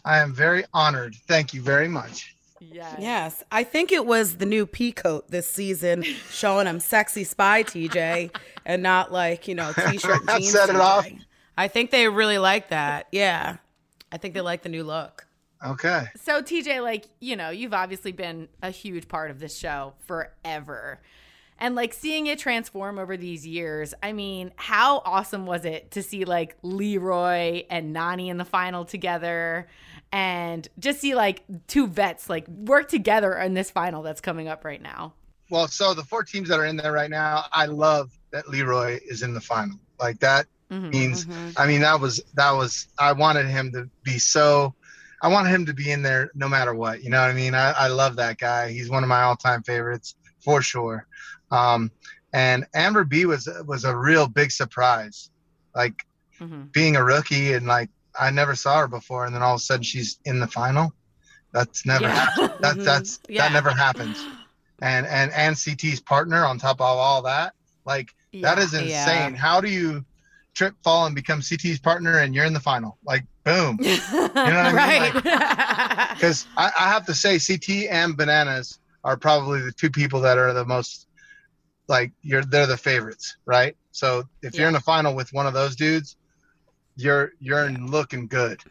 [0.06, 1.16] I am very honored.
[1.28, 2.31] Thank you very much.
[2.62, 2.96] Yes.
[3.00, 8.36] Yes, I think it was the new peacoat this season showing him sexy spy TJ
[8.66, 10.52] and not like, you know, t-shirt jeans.
[10.52, 11.08] set it off.
[11.58, 13.08] I think they really like that.
[13.12, 13.58] Yeah.
[14.12, 15.26] I think they like the new look.
[15.66, 16.06] Okay.
[16.24, 21.00] So TJ, like, you know, you've obviously been a huge part of this show forever.
[21.58, 26.02] And like seeing it transform over these years, I mean, how awesome was it to
[26.02, 29.68] see like Leroy and Nany in the final together
[30.12, 34.66] and just see like two vets like work together in this final that's coming up
[34.66, 35.14] right now?
[35.50, 39.00] Well, so the four teams that are in there right now, I love that Leroy
[39.06, 39.78] is in the final.
[40.00, 40.92] Like that Mhm.
[40.92, 42.88] means, I mean, that was that was.
[42.98, 44.74] I wanted him to be so.
[45.22, 47.04] I wanted him to be in there no matter what.
[47.04, 47.54] You know what I mean?
[47.54, 48.72] I, I love that guy.
[48.72, 51.06] He's one of my all-time favorites for sure.
[51.52, 51.92] Um,
[52.34, 55.30] and Amber B was was a real big surprise.
[55.76, 56.06] Like
[56.40, 56.72] Mhm.
[56.72, 59.64] being a rookie and like I never saw her before, and then all of a
[59.64, 60.94] sudden she's in the final.
[61.54, 62.26] That's never Yeah.
[62.26, 62.42] Mm-hmm.
[62.42, 62.60] happened.
[62.60, 63.44] That that's Yeah.
[63.44, 64.28] that never happens.
[64.82, 67.54] And and and CT's partner on top of all that,
[67.86, 68.10] like
[68.42, 68.80] that is Yeah.
[68.82, 69.36] insane.
[69.36, 70.06] How do you
[70.54, 72.98] trip, fall, and become CT's partner, and you're in the final?
[73.06, 73.78] Like boom.
[74.42, 75.14] You know what I mean?
[76.16, 80.38] Because I, I have to say, CT and Bananas are probably the two people that
[80.38, 81.08] are the most
[81.88, 82.44] like you're.
[82.44, 83.76] They're the favorites, right?
[83.92, 86.16] So if you're in the final with one of those dudes,
[87.04, 88.62] you're you're looking good.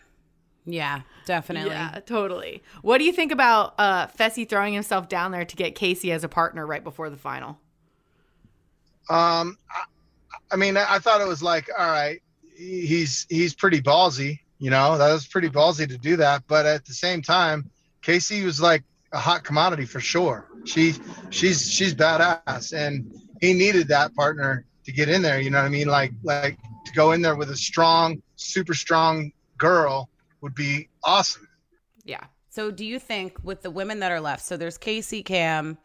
[0.65, 1.71] yeah, definitely.
[1.71, 2.63] Yeah, totally.
[2.83, 6.25] What do you think about uh Fessy throwing himself down there to get Kaycee as
[6.25, 7.59] a partner right before the final?
[9.09, 9.85] Um, I,
[10.53, 12.21] I mean, I, I thought it was like, all right,
[12.57, 16.45] he's he's pretty ballsy, you know, that was pretty ballsy to do that.
[16.47, 17.71] But at the same time,
[18.03, 20.47] Kaycee was like a hot commodity for sure.
[20.65, 20.95] She
[21.31, 25.41] she's she's badass, and he needed that partner to get in there.
[25.41, 25.89] You know what I mean?
[25.89, 30.09] Like like to go in there with a strong, super strong girl
[30.41, 31.47] would be awesome.
[32.05, 32.25] Yeah.
[32.49, 35.79] So do you think with the women that are left, so there's Kaycee, Kam,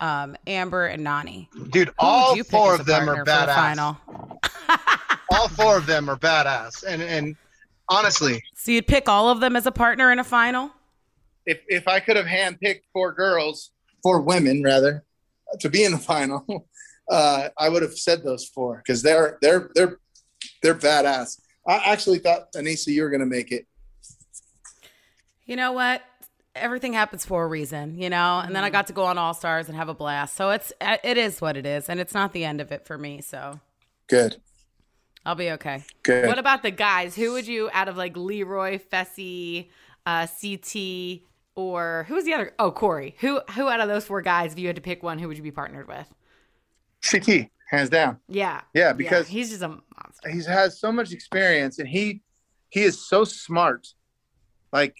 [0.00, 1.48] um, Amber, and Nany.
[1.70, 3.54] Dude, all would you pick four of them are for the badass.
[3.54, 3.96] final?
[5.32, 7.34] All four of them are badass, and and
[7.88, 10.70] honestly, So you'd pick all of them as a partner in a final?
[11.46, 13.70] if if I could have handpicked four girls,
[14.02, 15.04] four women rather,
[15.60, 16.68] to be in the final,
[17.10, 19.98] uh, I would have said those four because they're they're they're
[20.64, 21.40] they're badass.
[21.66, 23.66] I actually thought Aneesa, you were gonna make it.
[25.44, 26.02] You know what?
[26.54, 28.38] Everything happens for a reason, you know.
[28.38, 30.34] And then I got to go on All Stars and have a blast.
[30.36, 32.96] So it's it is what it is, and it's not the end of it for
[32.96, 33.20] me.
[33.20, 33.60] So
[34.06, 34.40] Good,
[35.26, 35.82] I'll be okay.
[36.02, 36.26] good.
[36.26, 37.14] What about the guys?
[37.14, 39.68] Who would you out of like Leroy, Fessy,
[40.06, 41.22] uh, CT,
[41.56, 42.52] or who was the other?
[42.58, 43.16] Oh, Cory.
[43.20, 45.36] Who who out of those four guys, if you had to pick one, who would
[45.36, 46.14] you be partnered with?
[47.08, 48.18] CT, hands down.
[48.28, 48.60] Yeah.
[48.74, 50.28] Yeah, because he's just a monster.
[50.30, 52.22] he has so much experience and he
[52.70, 53.86] he is so smart
[54.72, 54.96] like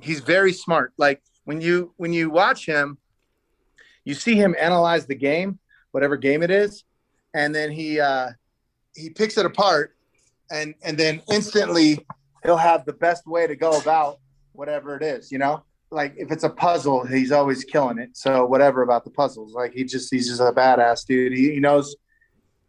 [0.00, 2.96] he's very smart like when you when you watch him
[4.04, 5.58] you see him analyze the game
[5.92, 6.84] whatever game it is
[7.34, 8.28] and then he uh
[8.96, 9.94] he picks it apart
[10.50, 11.98] and and then instantly
[12.44, 14.18] he'll have the best way to go about
[14.52, 18.46] whatever it is you know like if it's a puzzle he's always killing it so
[18.46, 21.94] whatever about the puzzles like he just he's just a badass dude he, he knows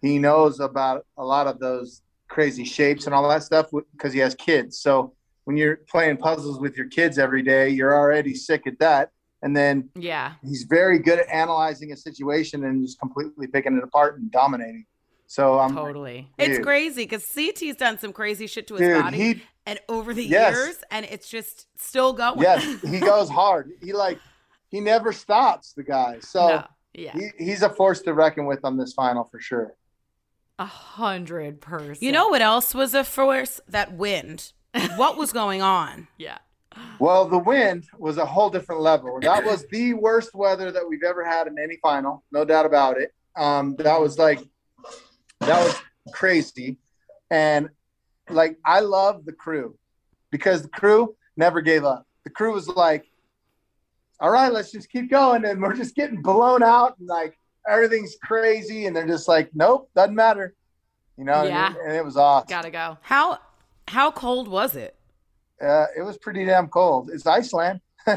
[0.01, 4.19] he knows about a lot of those crazy shapes and all that stuff because he
[4.19, 4.79] has kids.
[4.79, 5.13] So
[5.45, 9.11] when you're playing puzzles with your kids every day, you're already sick at that.
[9.41, 10.33] And then Yeah.
[10.43, 14.85] he's very good at analyzing a situation and just completely picking it apart and dominating.
[15.27, 16.29] So I'm Totally.
[16.37, 20.13] It's crazy because CT's done some crazy shit to his Dude, body, he- and over
[20.13, 20.55] the Yes.
[20.55, 22.39] years, and it's just still going.
[22.41, 23.71] yes, he goes hard.
[23.81, 24.19] He like
[24.69, 25.73] he never stops.
[25.73, 26.19] The guy.
[26.21, 26.63] So No.
[26.93, 27.13] Yeah.
[27.13, 29.73] he, he's a force to reckon with on this final for sure.
[30.59, 32.03] A hundred percent.
[32.03, 33.61] You know what else was a force?
[33.67, 34.51] That wind.
[34.97, 36.07] What was going on?
[36.17, 36.37] Yeah.
[36.99, 39.19] Well, the wind was a whole different level.
[39.21, 42.97] That was the worst weather that we've ever had in any final, no doubt about
[42.97, 43.11] it.
[43.35, 44.39] Um, that was like,
[45.39, 45.75] that was
[46.13, 46.77] crazy.
[47.31, 47.69] And
[48.29, 49.77] like, I love the crew
[50.29, 52.05] because the crew never gave up.
[52.23, 53.05] The crew was like,
[54.19, 55.45] all right, let's just keep going.
[55.45, 57.38] And we're just getting blown out and like
[57.69, 58.85] everything's crazy.
[58.87, 60.55] And they're just like, nope, doesn't matter.
[61.17, 61.67] You know, Yeah.
[61.67, 62.47] and, and it was awesome.
[62.49, 62.97] Gotta go.
[63.01, 63.39] How
[63.87, 64.95] how cold was it?
[65.61, 67.09] Uh, it was pretty damn cold.
[67.13, 67.81] It's Iceland.
[68.07, 68.15] So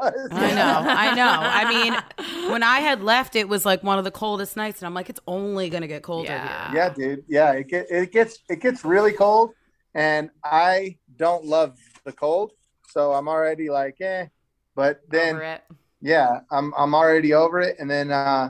[0.00, 1.38] I know, I know.
[1.40, 4.86] I mean, when I had left, it was like one of the coldest nights, and
[4.86, 6.70] I'm like, it's only gonna get colder Yeah.
[6.70, 6.76] here.
[6.76, 7.24] yeah, dude.
[7.28, 9.50] Yeah, it get, it gets it gets really cold,
[9.94, 12.52] and I don't love the cold,
[12.88, 14.26] so I'm already like, eh.
[14.74, 15.62] But then, Over it.
[16.00, 18.48] yeah, I'm I'm already over it, and then, uh,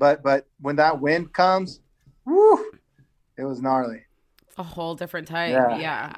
[0.00, 1.78] but but when that wind comes,
[2.24, 2.72] woo,
[3.36, 4.02] it was gnarly.
[4.58, 5.52] A whole different type.
[5.52, 5.78] Yeah.
[5.78, 6.16] Yeah.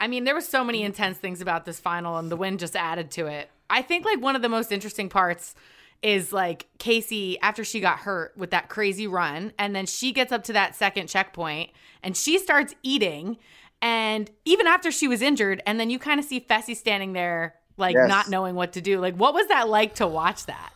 [0.00, 2.76] I mean, there were so many intense things about this final, and the wind just
[2.76, 3.50] added to it.
[3.68, 5.54] I think like one of the most interesting parts
[6.02, 10.32] is like Kaycee after she got hurt with that crazy run, and then she gets
[10.32, 11.70] up to that second checkpoint
[12.02, 13.38] and she starts eating,
[13.80, 17.54] and even after she was injured, and then you kind of see Fessy standing there
[17.76, 18.08] like Yes.
[18.08, 19.00] not knowing what to do.
[19.00, 20.72] Like, what was that like to watch that?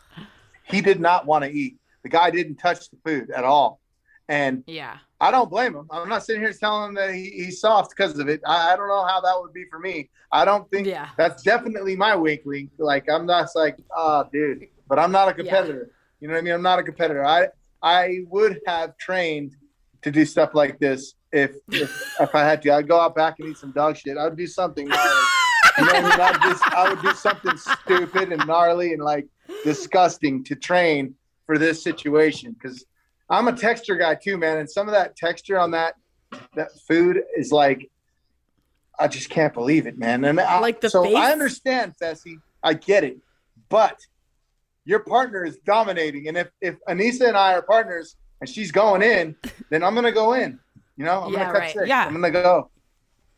[0.65, 1.78] He did not want to eat.
[2.03, 3.81] The guy didn't touch the food at all,
[4.29, 5.87] and Yeah, I don't blame him.
[5.91, 8.41] I'm not sitting here telling him that he, he's soft because of it.
[8.47, 10.11] I, I don't know how that would be for me.
[10.31, 11.09] I don't think Yeah.
[11.17, 12.71] that's definitely my wink link.
[12.79, 15.91] Like I'm not like, oh, dude, but I'm not a competitor.
[16.21, 16.55] You know what I mean?
[16.55, 17.25] I'm not a competitor.
[17.25, 17.49] I
[17.83, 19.57] I would have trained
[20.03, 22.73] to do stuff like this if if, if I had to.
[22.75, 24.17] I'd go out back and eat some dog shit.
[24.17, 24.87] I would do something.
[24.87, 24.99] You know
[25.91, 26.41] I mean?
[26.43, 29.27] Just, I would do something stupid and gnarly and like
[29.65, 31.15] disgusting to train
[31.49, 32.85] for this situation because
[33.31, 34.59] I'm a texture guy too, man.
[34.59, 35.95] And some of that texture on that
[36.55, 37.91] that food is like,
[39.01, 40.25] I just can't believe it, man.
[40.27, 41.17] And I, Like the so face?
[41.17, 42.37] I understand, Fessy.
[42.63, 43.17] I get it,
[43.71, 43.99] but
[44.85, 49.03] your partner is dominating, and if if Aneesa and I are partners and she's going
[49.03, 49.35] in,
[49.71, 50.59] then I'm gonna go in.
[50.97, 51.73] You know, I'm Yeah, gonna cut right.
[51.73, 51.89] six.
[51.89, 52.05] Yeah.
[52.07, 52.71] I'm gonna go.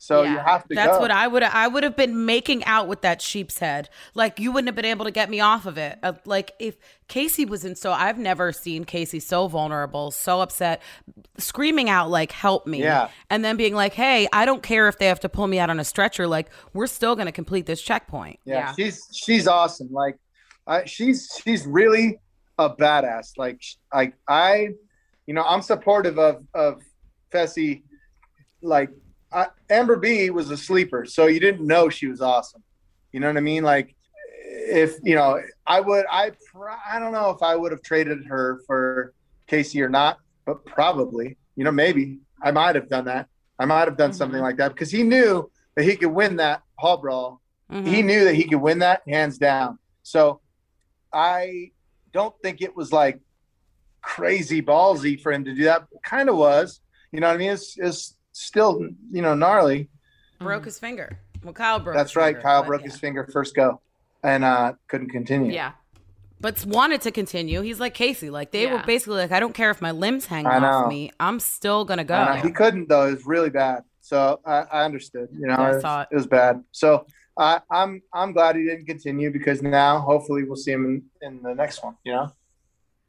[0.02, 1.00] So you have to That's go.
[1.00, 3.90] what I would I would have been making out with that sheep's head.
[4.14, 5.98] Like you wouldn't have been able to get me off of it.
[6.02, 6.78] Uh, like if
[7.10, 10.80] Kaycee was in so I've never seen Kaycee so vulnerable, so upset,
[11.36, 12.80] screaming out like help me.
[12.82, 13.10] Yeah.
[13.28, 15.68] And then being like, "Hey, I don't care if they have to pull me out
[15.68, 16.26] on a stretcher.
[16.26, 18.74] Like we're still going to complete this checkpoint." Yeah, Yeah.
[18.76, 19.92] she's she's awesome.
[19.92, 20.16] Like,
[20.66, 22.18] I, she's she's really
[22.56, 23.32] a badass.
[23.36, 23.60] Like,
[23.92, 24.68] like I,
[25.26, 26.80] you know, I'm supportive of of
[27.30, 27.82] Fessy.
[28.62, 28.88] Like,
[29.32, 32.62] I, Amber B was a sleeper, so you didn't know she was awesome.
[33.12, 33.62] You know what I mean?
[33.62, 33.94] Like,
[34.44, 36.04] if you know, I would.
[36.10, 36.32] I
[36.88, 39.12] I don't know if I would have traded her for
[39.48, 41.36] Kaycee or not, but probably.
[41.56, 43.28] You know, maybe I might have done that.
[43.58, 46.62] I might have done something like that because he knew that he could win that
[46.78, 47.40] hall brawl
[47.70, 47.86] Mhm.
[47.86, 49.78] he knew that he could win that hands down.
[50.02, 50.40] So
[51.12, 51.70] I
[52.12, 53.20] don't think it was like
[54.02, 55.86] crazy ballsy for him to do that.
[56.02, 56.80] Kind of was,
[57.12, 57.50] you know what I mean?
[57.50, 59.88] It's, it's still, you know, gnarly.
[60.38, 61.18] broke his finger.
[61.42, 61.96] Well, Kyle broke.
[61.96, 62.35] That's his right.
[62.35, 62.88] finger, Kyle broke yeah.
[62.88, 63.81] his finger first go
[64.22, 65.53] and uh, couldn't continue.
[65.53, 65.72] yeah,
[66.40, 67.61] but wanted to continue.
[67.62, 68.31] He's like Kaycee.
[68.31, 70.88] Like they were basically like, I don't care if my limbs hang I off know.
[70.88, 71.11] me.
[71.18, 72.24] I'm still gonna go.
[72.42, 73.07] He couldn't though.
[73.09, 73.85] It was really bad.
[74.00, 75.29] So I, I understood.
[75.33, 76.09] You know, Yeah, I it, was, it.
[76.12, 76.64] it was bad.
[76.72, 77.07] So
[77.38, 81.42] I, I'm I'm glad he didn't continue because now hopefully we'll see him in, in
[81.42, 81.96] the next one.
[82.05, 82.33] You know.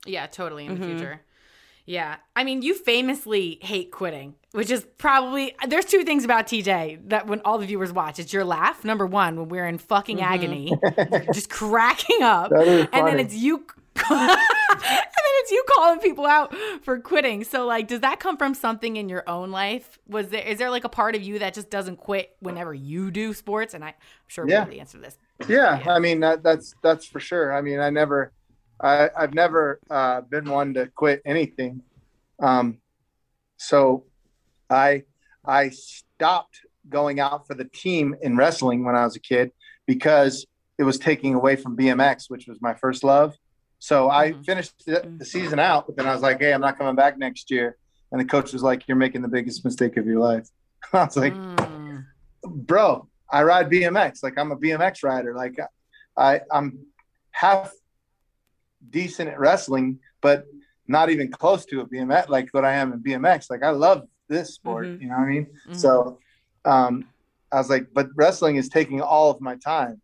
[0.06, 0.90] yeah, totally in the Mhm.
[0.90, 1.22] future.
[1.86, 7.10] Yeah, I mean, you famously hate quitting, which is probably there's two things about TJ
[7.10, 8.84] that when all the viewers watch, it's your laugh.
[8.84, 10.74] Number one, when we're in fucking agony,
[11.34, 13.66] just cracking up, and then it's you.
[14.10, 14.38] and then
[15.44, 17.44] it's you calling people out for quitting.
[17.44, 20.00] So, like, does that come from something in your own life?
[20.08, 23.12] Was there is there like a part of you that just doesn't quit whenever you
[23.12, 23.74] do sports?
[23.74, 23.94] And I, am
[24.28, 24.64] sure we Yeah.
[24.64, 25.18] know the answer to this.
[25.48, 27.54] Yeah, I mean that, that's that's for sure.
[27.54, 28.32] I mean, I never,
[28.80, 31.82] I, I've never uh, been one to quit anything.
[32.40, 32.78] Um,
[33.58, 34.06] so,
[34.72, 35.04] I
[35.46, 39.52] I stopped going out for the team in wrestling when I was a kid
[39.88, 40.46] because
[40.80, 43.36] it was taking away from BMX, which was my first love.
[43.80, 44.46] So I Mhm.
[44.46, 47.18] finished the, the season out, but then I was like, "Hey, I'm not coming back
[47.18, 47.78] next year."
[48.12, 50.48] And the coach was like, "You're making the biggest mistake of your life."
[50.94, 52.04] I was like, Mm.
[52.46, 54.24] bro, I ride BMX.
[54.24, 55.34] Like I'm a BMX rider.
[55.36, 55.58] Like
[56.18, 56.86] I, I'm
[57.32, 57.72] half
[58.90, 60.46] decent at wrestling, but
[60.88, 63.50] not even close to a BMX like what I am in BMX.
[63.50, 64.88] Like I love this sport.
[64.88, 65.02] Mhm.
[65.02, 65.48] You know what I mean?
[65.74, 66.18] So
[66.66, 67.06] um,
[67.52, 70.02] I was like, but wrestling is taking all of my time.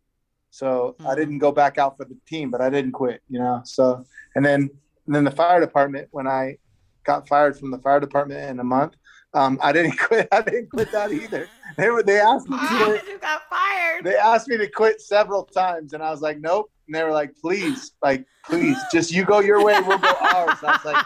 [0.50, 1.16] So I Mhm.
[1.16, 3.22] didn't go back out for the team, but I didn't quit.
[3.28, 3.60] You know.
[3.64, 4.60] So and then
[5.06, 6.58] and then the fire department when I
[7.04, 8.94] got fired from the fire department in a month.
[9.34, 10.28] Um, I didn't quit.
[10.32, 11.48] I didn't quit that either.
[11.76, 13.08] They were they asked me to quit.
[13.08, 14.04] you got fired.
[14.04, 16.70] They asked me to quit several times, and I was like, nope.
[16.86, 20.56] And they were like, please, like, please, just you go your way, we'll go ours.
[20.62, 21.04] And I was like,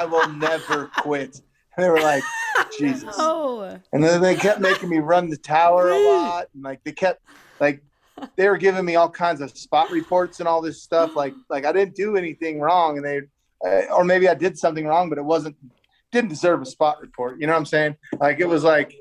[0.00, 1.40] I will never quit.
[1.76, 2.22] They were like,
[2.78, 3.14] Jesus.
[3.18, 6.92] Oh, And then they kept making me run the tower a lot, and like they
[6.92, 7.20] kept
[7.60, 7.82] like
[8.36, 11.16] they were giving me all kinds of spot reports and all this stuff.
[11.16, 13.20] Like like I didn't do anything wrong, and they
[13.66, 15.56] uh, or maybe I did something wrong, but it wasn't
[16.12, 17.40] didn't deserve a spot report.
[17.40, 17.96] You know what I'm saying?
[18.20, 18.94] Like it was like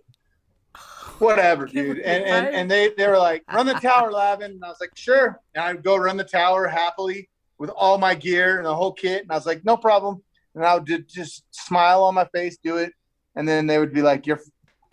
[1.19, 1.99] whatever, dude.
[1.99, 4.91] And and, and they they were like run the tower, Lavin, and I was like
[4.95, 5.39] sure.
[5.53, 9.21] And I'd go run the tower happily with all my gear and the whole kit,
[9.23, 10.23] and I was like no problem.
[10.55, 12.93] And I would ju- just smile on my face, do it,
[13.35, 14.39] and then they would be like, "You're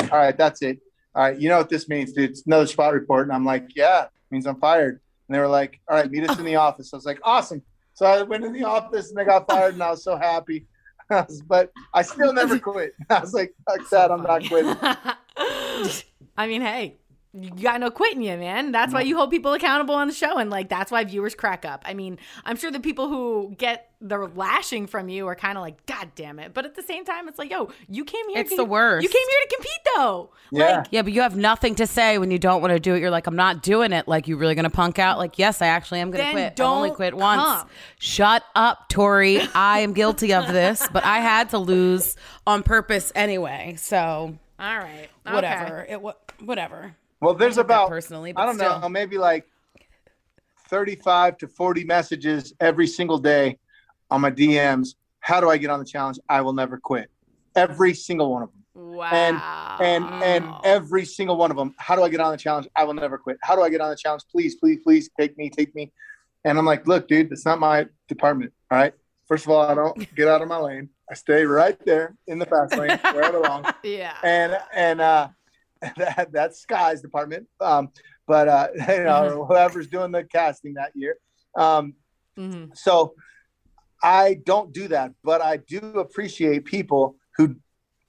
[0.02, 0.36] all right.
[0.36, 0.78] That's it.
[1.14, 1.38] All right.
[1.38, 2.30] You know what this means, dude?
[2.30, 5.48] It's another spot report." And I'm like, "Yeah, it means I'm fired." And they were
[5.48, 7.62] like, "All right, meet us in the office." I was like, "Awesome."
[7.94, 10.66] So I went in the office and I got fired, and I was so happy.
[11.48, 12.92] but I still never quit.
[13.10, 14.10] I was like, "Fuck that!
[14.10, 14.76] I'm not quitting."
[16.36, 16.96] I mean, hey,
[17.32, 18.72] you got no quitting you, man.
[18.72, 21.64] That's why you hold people accountable on the show, and like that's why viewers crack
[21.64, 21.82] up.
[21.86, 25.62] I mean, I'm sure the people who get the lashing from you are kind of
[25.62, 26.52] like, God damn it!
[26.52, 28.40] But at the same time, it's like, yo, you came here.
[28.40, 29.04] It's to, the worst.
[29.04, 30.30] You came here to compete, though.
[30.50, 30.78] Yeah.
[30.78, 33.00] Like, Yeah, but you have nothing to say when you don't want to do it.
[33.00, 34.08] You're like, I'm not doing it.
[34.08, 35.16] Like, you really gonna punk out?
[35.18, 36.60] Like, yes, I actually am gonna Then quit.
[36.60, 37.64] I only don't quit once.
[38.00, 39.40] Shut up, Tori.
[39.54, 43.76] I am guilty of this, but I had to lose on purpose anyway.
[43.78, 45.34] So all right, okay.
[45.34, 45.86] whatever.
[45.88, 46.96] It wa whatever.
[47.20, 48.80] Well, there's about personally, I don't still.
[48.80, 49.46] know, maybe like
[50.68, 53.58] 35 to 40 messages every single day
[54.10, 54.94] on my DMs.
[55.20, 56.18] How do I get on the challenge?
[56.28, 57.10] I will never quit.
[57.54, 58.60] Every single one of them.
[58.74, 59.10] Wow.
[59.10, 61.74] And and and every single one of them.
[61.76, 62.68] How do I get on the challenge?
[62.76, 63.36] I will never quit.
[63.42, 64.22] How do I get on the challenge?
[64.30, 65.92] Please, please, please take me, take me.
[66.44, 68.52] And I'm like, look, dude, it's not my department.
[68.70, 68.94] All right.
[69.28, 70.88] First of all, I don't get out of my lane.
[71.10, 74.14] I stay right there in the fast lane where I belong yeah.
[74.22, 75.28] and and uh,
[75.96, 77.46] that that's Sky's department.
[77.60, 77.90] Um,
[78.26, 81.16] but uh, you know, whoever's doing the casting that year.
[81.56, 81.94] Um,
[82.38, 82.76] Mhm.
[82.76, 83.14] so
[84.02, 87.56] I don't do that, but I do appreciate people who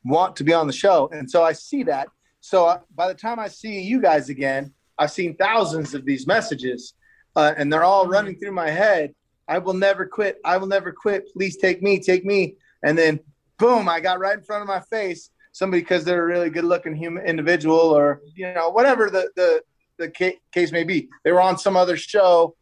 [0.05, 2.07] want to be on the show, and so I see that.
[2.39, 6.27] So uh, by the time I see you guys again, I've seen thousands of these
[6.27, 6.93] messages,
[7.35, 9.13] uh, and they're all running through my head.
[9.47, 10.37] I will never quit.
[10.45, 11.27] I will never quit.
[11.33, 12.55] Please take me, take me.
[12.83, 13.19] And then,
[13.57, 13.89] boom!
[13.89, 17.25] I got right in front of my face somebody because they're a really good-looking human
[17.25, 19.61] individual, or you know, whatever the the
[19.97, 21.07] the ca- case may be.
[21.23, 22.55] They were on some other show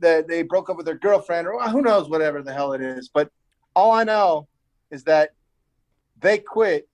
[0.00, 3.08] that they broke up with their girlfriend, or who knows, whatever the hell it is.
[3.12, 3.30] But
[3.76, 4.48] all I know
[4.90, 5.30] is that
[6.20, 6.88] they quit,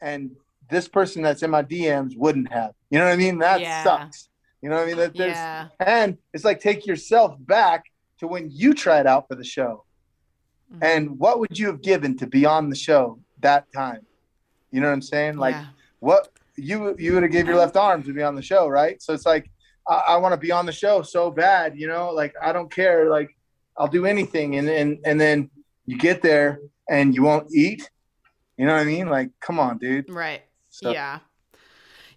[0.00, 0.30] and
[0.70, 2.72] this person that's in my DMs wouldn't have.
[2.90, 3.38] You know what I mean?
[3.38, 3.84] That Yeah.
[3.84, 4.28] sucks.
[4.62, 4.96] You know what I mean?
[4.96, 5.68] That there's, Yeah.
[5.80, 7.84] And it's like take yourself back
[8.20, 9.84] to when you tried out for the show,
[10.72, 10.84] Mm-hmm.
[10.84, 14.06] and what would you have given to be on the show that time?
[14.72, 15.36] You know what I'm saying?
[15.36, 15.66] Like Yeah.
[16.00, 19.00] what you you would have gave your left arm to be on the show, right?
[19.00, 19.50] So it's like
[19.88, 22.70] I, I want to be on the show so bad, you know, like I don't
[22.70, 23.30] care, like
[23.78, 25.50] I'll do anything, and and and then
[25.86, 26.58] you get there
[26.88, 27.88] and you won't eat.
[28.58, 29.08] You know what I mean?
[29.08, 30.10] Like, come on, dude.
[30.10, 30.42] Right.
[30.70, 31.20] So- Yeah.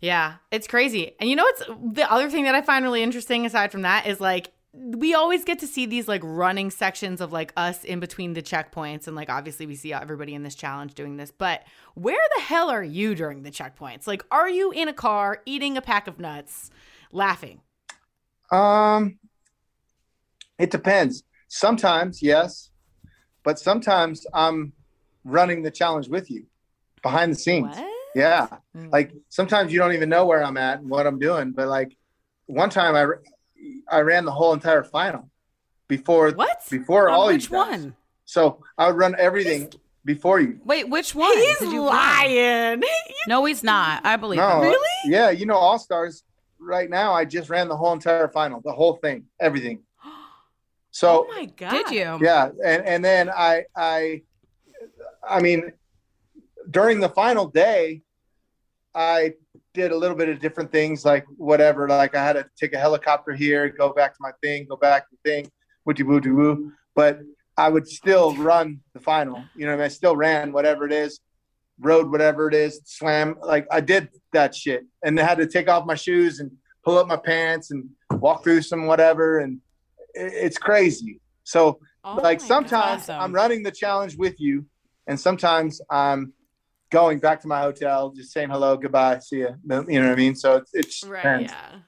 [0.01, 0.35] Yeah.
[0.51, 1.15] It's crazy.
[1.19, 1.63] And you know what's
[1.93, 5.45] the other thing that I find really interesting aside from that is like we always
[5.45, 9.15] get to see these like running sections of like us in between the checkpoints and
[9.15, 12.83] like obviously we see everybody in this challenge doing this but where the hell are
[12.83, 16.69] you during the checkpoints like are you in a car eating a pack of nuts
[17.11, 17.61] laughing
[18.51, 19.17] Um,
[20.57, 21.23] it depends.
[21.47, 22.69] Sometimes, yes,
[23.43, 24.73] but sometimes I'm
[25.23, 26.45] running the challenge with you
[27.01, 27.75] behind the scenes.
[27.75, 28.47] what Yeah.
[28.75, 28.91] Mm.
[28.91, 31.51] Like sometimes you don't even know where I'm at and what I'm doing.
[31.51, 31.97] But like
[32.45, 33.05] one time I,
[33.89, 35.29] I ran the whole entire final
[35.87, 36.63] before What?
[36.69, 37.69] before On all which you guys.
[37.81, 37.95] one?
[38.25, 39.71] So I would run everything
[40.03, 40.59] before you.
[40.65, 41.35] Wait, which one?
[41.35, 42.81] he's you lying
[43.27, 44.05] No, he's not.
[44.05, 44.75] I believe No, him.
[45.05, 46.23] Yeah, you know All Stars.
[46.59, 49.79] Right now, I just ran the whole entire final, the whole thing, everything.
[50.07, 50.11] Oh
[50.91, 52.19] so oh my god Did you?
[52.21, 54.21] yeah and and then i i
[55.27, 55.73] i mean
[56.71, 58.01] during the final day
[58.93, 59.33] i
[59.75, 62.79] did a little bit of different things like whatever like i had to take a
[62.79, 65.51] helicopter here go back to my thing go back to the thing
[65.85, 67.19] wooty wooty woo but
[67.57, 69.85] i would still run the final you know I, mean?
[69.85, 71.19] I still ran whatever it is
[71.79, 75.69] rode whatever it is swam like i did that shit and I had to take
[75.69, 76.49] off my shoes and
[76.84, 79.59] pull up my pants and walk through some whatever and
[80.13, 83.19] it's crazy so Oh like sometimes God.
[83.19, 84.67] I'm running the challenge with you,
[85.07, 86.34] and sometimes I'm
[86.95, 89.49] going back to my hotel, just saying hello, goodbye, see ya.
[89.63, 90.33] You know what I mean?
[90.33, 91.51] So it's it just right depends.
[91.51, 91.79] yeah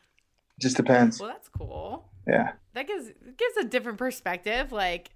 [0.59, 1.19] Just depends.
[1.21, 2.51] well that's cool Yeah.
[2.73, 3.05] that gives
[3.37, 5.11] gives a different perspective like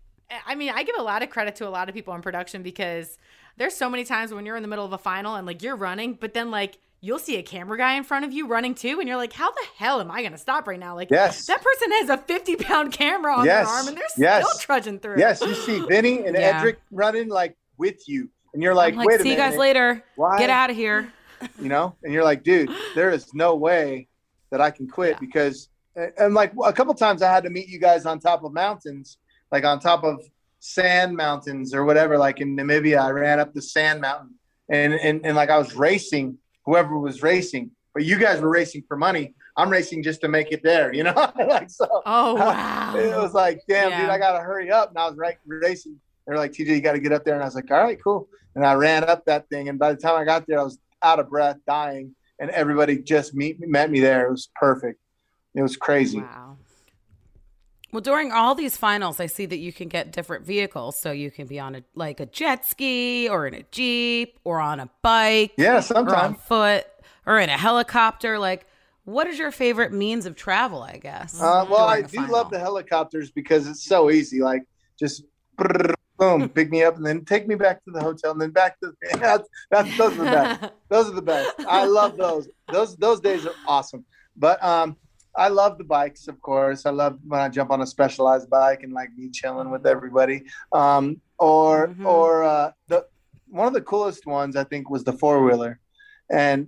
[0.47, 2.63] I mean, I give a lot of credit to a lot of people in production
[2.63, 3.17] because
[3.57, 5.75] there's so many times when you're in the middle of a final and like you're
[5.75, 8.99] running, but then like you'll see a camera guy in front of you running too,
[9.01, 10.95] and you're like, how the hell am I going to stop right now?
[10.95, 11.47] Like, Yes.
[11.47, 13.67] that person has a 50 pound camera on Yes.
[13.67, 14.45] their arm and they're Yes.
[14.47, 15.17] still trudging through.
[15.19, 16.59] Yes, you see Vinny and Yeah.
[16.59, 20.03] Edric running like with you, and you're like, like, wait a see you guys later.
[20.15, 20.37] Why?
[20.37, 21.11] Get out of here.
[21.59, 24.07] you know, and you're like, dude, there is no way
[24.51, 27.79] that I can quit because, and like a couple times I had to meet you
[27.79, 29.17] guys on top of mountains,
[29.51, 30.23] like on top of
[30.59, 32.17] sand mountains or whatever.
[32.17, 34.35] Like in Namibia, I ran up the sand mountain,
[34.69, 38.83] and and and like I was racing whoever was racing, but you guys were racing
[38.87, 39.33] for money.
[39.57, 41.13] I'm racing just to make it there, you know,
[41.47, 41.87] like so.
[42.05, 42.93] Oh, wow.
[42.97, 44.89] It was like, damn, dude, I gotta hurry up.
[44.89, 45.97] And I was right racing.
[46.27, 47.33] They're like, TJ, you got to get up there.
[47.35, 48.27] And I was like, all right, cool.
[48.55, 49.69] And I ran up that thing.
[49.69, 52.15] And by the time I got there, I was out of breath, dying.
[52.39, 54.27] And everybody just meet, met me there.
[54.27, 54.99] It was perfect.
[55.53, 56.19] It was crazy.
[56.21, 56.57] Wow.
[57.91, 60.97] Well, during all these finals, I see that you can get different vehicles.
[60.99, 64.59] So you can be on a like a jet ski or in a jeep or
[64.61, 66.37] on a bike Yeah, or on sometimes.
[66.43, 66.85] foot
[67.25, 68.39] or in a helicopter.
[68.39, 68.65] Like,
[69.03, 70.81] what is your favorite means of travel?
[70.81, 71.39] I guess.
[71.41, 72.31] Uh, well, I do final?
[72.31, 74.39] love the helicopters because it's so easy.
[74.41, 74.63] Like,
[74.97, 75.25] just
[76.21, 78.79] boom, pick me up and then take me back to the hotel and then back
[78.79, 79.17] to the.
[79.19, 80.61] That's, that's, those are the best.
[80.89, 81.49] those are the best.
[81.67, 82.47] I love those.
[82.69, 84.05] Those those days are awesome.
[84.37, 84.97] But um,
[85.35, 86.85] I love the bikes, of course.
[86.85, 90.43] I love when I jump on a specialized bike and like be chilling with everybody.
[90.71, 92.05] Um, or Mhm.
[92.05, 93.05] or uh, the
[93.47, 95.79] one of the coolest ones I think was the four wheeler,
[96.29, 96.67] and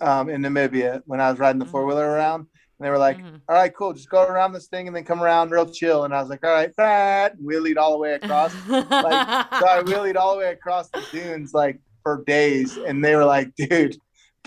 [0.00, 2.46] um, in Namibia when I was riding the four wheeler around,
[2.78, 3.40] and they were like, Mhm.
[3.48, 6.14] "All right, cool, just go around this thing and then come around real chill." And
[6.14, 10.16] I was like, "All right, that wheelied all the way across." like so I wheelied
[10.16, 13.96] all the way across the dunes like for days, and they were like, "Dude,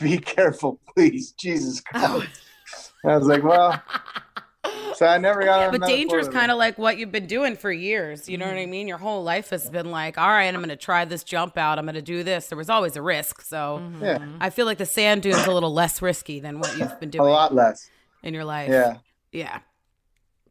[0.01, 2.41] be careful, please, Jesus Christ."
[3.05, 3.82] I was like, "Well,"
[4.95, 5.59] so I never got.
[5.59, 8.28] Yeah, but danger is kind of like what you've been doing for years.
[8.28, 8.88] You know what I mean?
[8.88, 11.78] Your whole life has been like, all right, I'm going to try this jump out.
[11.78, 12.47] I'm going to do this.
[12.47, 13.41] There was always a risk.
[13.41, 16.99] So yeah, I feel like the sand dune's a little less risky than what you've
[16.99, 17.25] been doing.
[17.25, 17.89] a lot less.
[18.28, 18.69] In your life.
[18.69, 18.97] Yeah.
[19.32, 19.59] Yeah.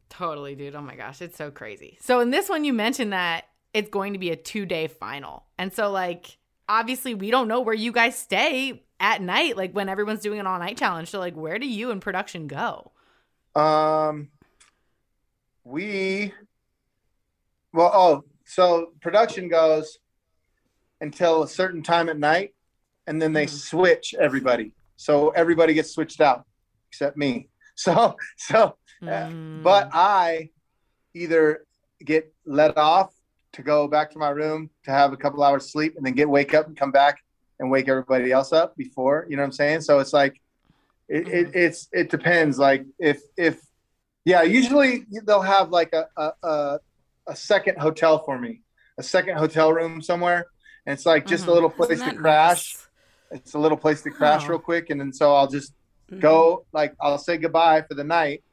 [0.09, 0.75] Totally, dude.
[0.75, 1.97] Oh my gosh, it's so crazy.
[2.01, 5.45] So in this one, you mentioned that it's going to be a two day final.
[5.57, 9.89] And so, like, obviously, we don't know where you guys stay at night, like when
[9.89, 11.09] everyone's doing an all night challenge.
[11.09, 12.91] So, like, where do you and production go?
[13.53, 14.29] Um,
[15.63, 16.33] we,
[17.73, 19.99] well, oh, so production goes
[21.01, 22.55] until a certain time at night,
[23.05, 23.49] and then they Mhm.
[23.49, 24.71] switch everybody.
[24.95, 26.45] So everybody gets switched out
[26.89, 27.49] except me.
[27.85, 29.37] So, so, uh, Mm.
[29.63, 30.49] but I
[31.13, 31.65] either
[32.03, 33.13] get let off
[33.53, 36.27] to go back to my room to have a couple hours sleep and then get
[36.29, 37.19] wake up and come back
[37.59, 39.81] and wake everybody else up before, you know what I'm saying?
[39.81, 40.41] So it's like,
[41.07, 42.57] it, it it's, it depends.
[42.59, 43.59] Like if, if,
[44.25, 46.79] yeah, usually they'll have like a, a, a,
[47.27, 48.61] a second hotel for me,
[48.99, 50.47] a second hotel room somewhere.
[50.85, 51.53] And it's like just a Mhm.
[51.53, 52.75] little place to crash.
[53.31, 53.41] nice?
[53.41, 54.49] It's a little place to crash Oh.
[54.49, 54.89] real quick.
[54.89, 55.73] And then so I'll just
[56.11, 56.19] Mhm.
[56.21, 58.43] go like I'll say goodbye for the night,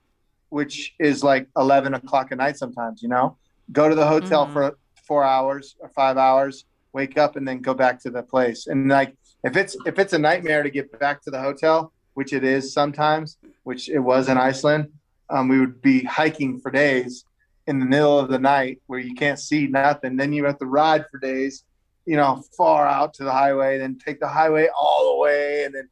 [0.49, 3.37] which is like eleven o'clock at night sometimes, you know.
[3.73, 4.53] Go to the hotel Mhm.
[4.53, 8.67] for four hours or five hours, wake up and then go back to the place.
[8.67, 12.33] And like if it's if it's a nightmare to get back to the hotel, which
[12.33, 14.93] it is sometimes, which it was in Iceland,
[15.31, 17.25] um, we would be hiking for days
[17.67, 20.17] in the middle of the night where you can't see nothing.
[20.17, 21.65] Then you have to ride for days,
[22.05, 25.75] you know, far out to the highway, then take the highway all the way and
[25.75, 25.89] then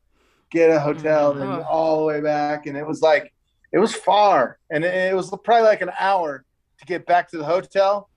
[0.52, 1.64] get a hotel, then Ugh.
[1.68, 2.66] all the way back.
[2.66, 3.32] And it was like,
[3.72, 4.58] it was far.
[4.70, 6.44] And it, it was probably like an hour
[6.78, 8.08] to get back to the hotel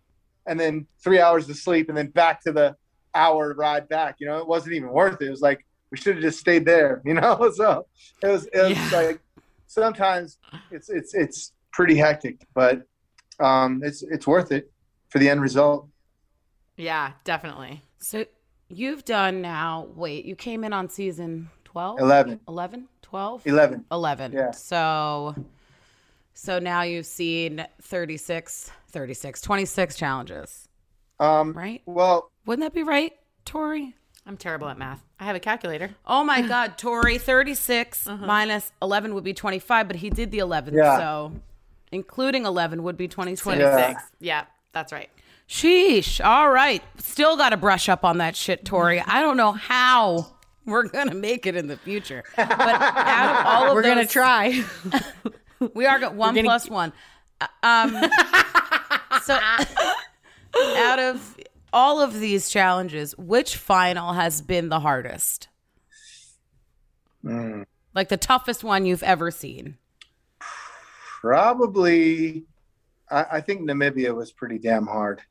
[0.47, 2.75] and then three hours to sleep and then back to the
[3.15, 4.15] hour ride back.
[4.19, 5.27] You know, it wasn't even worth it.
[5.27, 7.51] It was like, we should have just stayed there, you know?
[7.55, 7.87] So
[8.21, 8.89] it was, it was Yeah.
[8.91, 9.21] like,
[9.67, 10.37] sometimes
[10.71, 12.81] it's, it's, it's pretty hectic, but
[13.39, 14.71] um, it's, it's worth it
[15.09, 15.87] for the end result.
[16.77, 17.81] Yeah, definitely.
[17.99, 18.25] So
[18.67, 21.99] you've done now, wait, you came in on season 12?
[21.99, 22.87] 11, 11?
[23.01, 23.41] 12?
[23.47, 23.85] 11.
[23.91, 24.31] 11.
[24.31, 24.51] Yeah.
[24.51, 25.35] So
[26.33, 30.69] so now you've seen 36, 36, 26 challenges,
[31.19, 31.81] Um, right?
[31.85, 33.11] well, Wouldn't that be right,
[33.43, 33.93] Tori?
[34.25, 35.03] I'm terrible at math.
[35.19, 35.89] I have a calculator.
[36.07, 38.25] Oh my God, Tori, 36 Uh-huh.
[38.25, 40.75] minus 11 would be 25, but he did the 11.
[40.75, 40.97] Yeah.
[40.97, 41.33] So
[41.91, 43.43] including 11 would be 26.
[43.43, 44.01] 26.
[44.21, 45.09] Yeah, that's right.
[45.49, 46.23] Sheesh.
[46.25, 46.81] All right.
[46.99, 49.01] Still got to brush up on that shit, Tori.
[49.01, 50.27] I don't know how
[50.71, 52.23] we're going to make it in the future.
[52.35, 54.63] But out of all of We're going to try.
[55.73, 56.91] We are got one gonna- plus one.
[57.39, 57.91] Uh, Um,
[59.23, 59.39] so,
[60.77, 61.37] out of
[61.71, 65.47] all of these challenges, which final has been the hardest?
[67.23, 69.77] mm, Like the toughest one you've ever seen?
[71.21, 72.43] probably,
[73.09, 75.21] I, I think Namibia was pretty damn hard.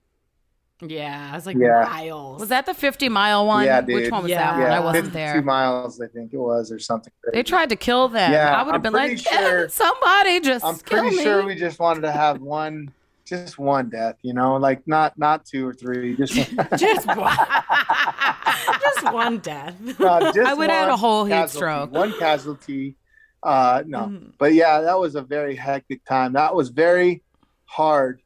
[0.81, 1.85] Yeah, I was like Yeah.
[1.89, 2.41] miles.
[2.41, 3.65] Was that the 50 mile one?
[3.65, 3.95] Yeah, dude.
[3.95, 4.39] Which one was Yeah.
[4.45, 4.61] that one?
[4.63, 5.43] yeah, I wasn't 52 there.
[5.43, 7.13] miles, I think it was, or something.
[7.23, 7.37] Crazy.
[7.37, 8.33] They tried to kill them.
[8.33, 11.23] Yeah, I would have been like, sure- somebody just I'm kill pretty me.
[11.23, 12.93] sure we just wanted to have one,
[13.25, 14.17] just one death.
[14.23, 16.69] You know, like not not two or three, just one.
[16.77, 17.37] just one,
[18.83, 19.75] just one death.
[20.01, 21.93] No, just I would add a one whole heat casualty, stroke.
[21.93, 22.97] One casualty.
[23.43, 24.33] Uh, no, Mhm.
[24.39, 26.33] but yeah, that was a very hectic time.
[26.33, 27.23] That was very
[27.67, 28.21] hard,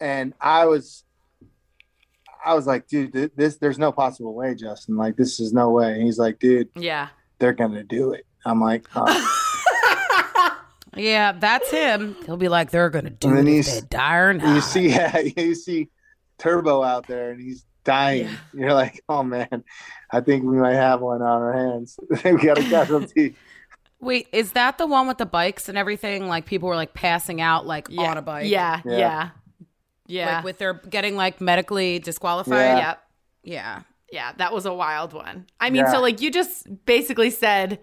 [0.00, 1.04] and I was,
[2.46, 4.96] I was like, dude, this there's no possible way, Justin.
[4.96, 5.92] Like, this is no way.
[5.92, 7.08] And he's like, dude, Yeah.
[7.38, 8.24] they're gonna do it.
[8.46, 9.06] I'm like, huh.
[10.96, 12.16] Yeah, that's him.
[12.24, 13.52] He'll be like, they're gonna do And it.
[13.52, 14.54] he's- they die And not.
[14.54, 15.88] you see, yeah, you see
[16.38, 18.28] Turbo out there, and he's dying.
[18.54, 19.62] You're like, oh man,
[20.10, 21.98] I think we might have one on our hands.
[22.24, 23.36] we got a casualty.
[24.00, 26.28] Wait, is that the one with the bikes and everything?
[26.28, 28.10] Like people were like passing out like Yeah.
[28.10, 28.46] on a bike.
[28.48, 28.80] Yeah.
[28.86, 28.96] Yeah.
[28.98, 29.28] Yeah.
[30.06, 30.36] Yeah.
[30.36, 32.52] Like with their getting like medically disqualified.
[32.58, 32.78] Yeah.
[32.88, 33.02] Yep.
[33.44, 33.82] Yeah.
[34.12, 35.46] Yeah, that was a wild one.
[35.60, 35.92] I mean, Yeah.
[35.92, 37.80] so like you just basically said,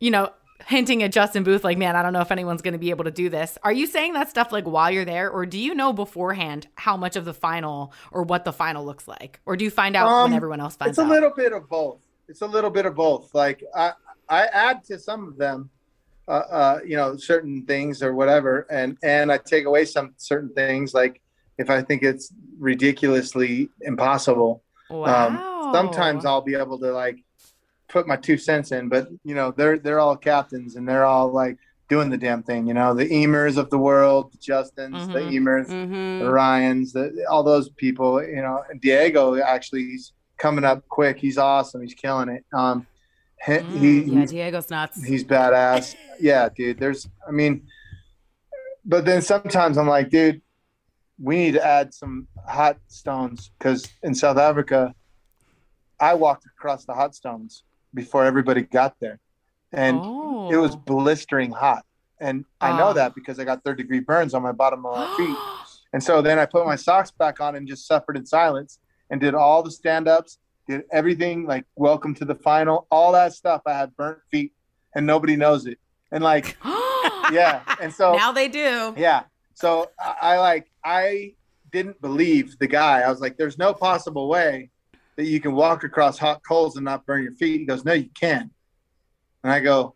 [0.00, 0.30] you know,
[0.66, 3.04] hinting at Justin Booth, like, man, I don't know if anyone's going to be able
[3.04, 3.58] to do this.
[3.62, 6.96] Are you saying that stuff like while you're there, or do you know beforehand how
[6.96, 10.06] much of the final or what the final looks like, or do you find out
[10.06, 11.02] when Um, everyone else finds out?
[11.02, 11.20] it's a out?
[11.20, 12.00] little bit of both.
[12.28, 13.32] It's a little bit of both.
[13.34, 13.92] Like I,
[14.28, 15.70] I add to some of them,
[16.28, 20.50] uh, uh, you know, certain things or whatever, and and I take away some certain
[20.54, 20.92] things.
[20.94, 21.20] Like
[21.58, 25.28] if I think it's ridiculously impossible, wow.
[25.28, 27.18] um, sometimes I'll be able to like
[27.88, 28.88] put my two cents in.
[28.88, 32.66] But you know, they're they're all captains and they're all like doing the damn thing.
[32.66, 35.32] You know, the Emers of the world, the Justins, the Mhm.
[35.32, 36.24] Emers, Mm-hmm.
[36.24, 41.18] the Ryans, the, all those people, you know, and Diego actually he's coming up quick.
[41.18, 41.82] He's awesome.
[41.82, 42.44] He's killing it.
[42.52, 42.86] Um,
[43.44, 45.02] he, he- Yeah, Diego's nuts.
[45.04, 45.94] he's badass.
[46.18, 46.78] Yeah, dude.
[46.78, 47.66] There's, I mean,
[48.84, 50.40] but then sometimes I'm like, dude,
[51.22, 54.92] we need to add some hot stones because in South Africa,
[56.00, 57.62] I walked across the hot stones
[57.94, 59.20] before everybody got there,
[59.72, 59.96] and
[60.52, 60.82] it was oh.
[60.84, 61.84] blistering hot.
[62.20, 62.92] And I know Oh.
[62.94, 65.36] that because I got third degree burns on my bottom of my feet.
[65.92, 68.78] And so then I put my socks back on and just suffered in silence
[69.10, 73.32] and did all the stand ups, did everything like welcome to the final, all that
[73.32, 73.62] stuff.
[73.66, 74.52] I had burnt feet
[74.94, 75.78] and nobody knows it.
[76.10, 76.56] And like,
[77.30, 77.62] yeah.
[77.80, 78.94] And so, now they do.
[78.96, 79.24] yeah.
[79.54, 81.34] So I, I like, I
[81.70, 83.00] didn't believe the guy.
[83.00, 84.70] I was like, there's no possible way
[85.16, 87.60] that you can walk across hot coals and not burn your feet.
[87.60, 88.50] He goes, no, you can.
[89.42, 89.94] And I go,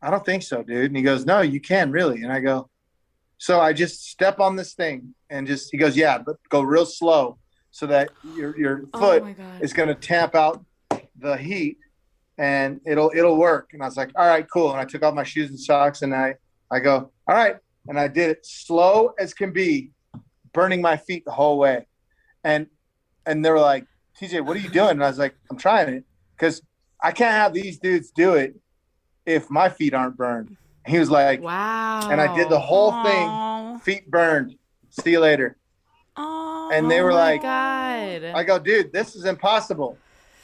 [0.00, 0.86] I don't think so, dude.
[0.86, 2.22] And he goes, no, you can really.
[2.22, 2.68] And I go,
[3.38, 6.86] so I just step on this thing and just, he goes, yeah, but go real
[6.86, 7.38] slow
[7.70, 10.64] so that your, your oh foot oh is going to tamp out
[11.18, 11.78] the heat
[12.38, 13.70] and it'll, it'll work.
[13.72, 14.70] And I was like, all right, cool.
[14.70, 16.36] And I took off my shoes and socks and I,
[16.70, 17.56] I go, all right.
[17.88, 19.90] And I did it slow as can be,
[20.52, 21.86] burning my feet the whole way.
[22.42, 22.66] And,
[23.26, 23.86] and they were like,
[24.20, 24.90] TJ, what are you doing?
[24.90, 26.04] And I was like, I'm trying it
[26.36, 26.62] because
[27.02, 28.54] I can't have these dudes do it
[29.26, 30.56] if my feet aren't burned.
[30.86, 32.08] He was like, wow.
[32.10, 34.56] and I did the whole thing, feet burned.
[34.90, 35.56] See you later.
[36.16, 36.70] Aw.
[36.70, 38.24] And they were oh my like, God.
[38.24, 39.98] I go, dude, this is impossible.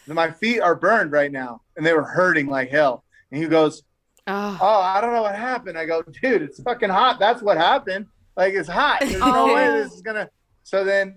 [0.07, 1.63] My feet are burned right now.
[1.77, 3.05] And they were hurting like hell.
[3.31, 3.83] And he goes,
[4.27, 4.59] oh.
[4.61, 5.77] Oh, I don't know what happened.
[5.79, 7.19] I go, dude, it's fucking hot.
[7.19, 8.07] That's what happened.
[8.37, 9.01] Like it's hot.
[9.01, 9.55] There's no Oh.
[9.55, 10.29] way this is gonna.
[10.63, 11.17] So then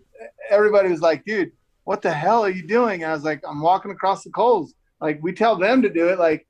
[0.50, 1.52] everybody was like, dude,
[1.84, 3.04] what the hell are you doing?
[3.04, 4.74] And I was like, I'm walking across the coals.
[5.00, 6.18] Like we tell them to do it.
[6.20, 6.48] Like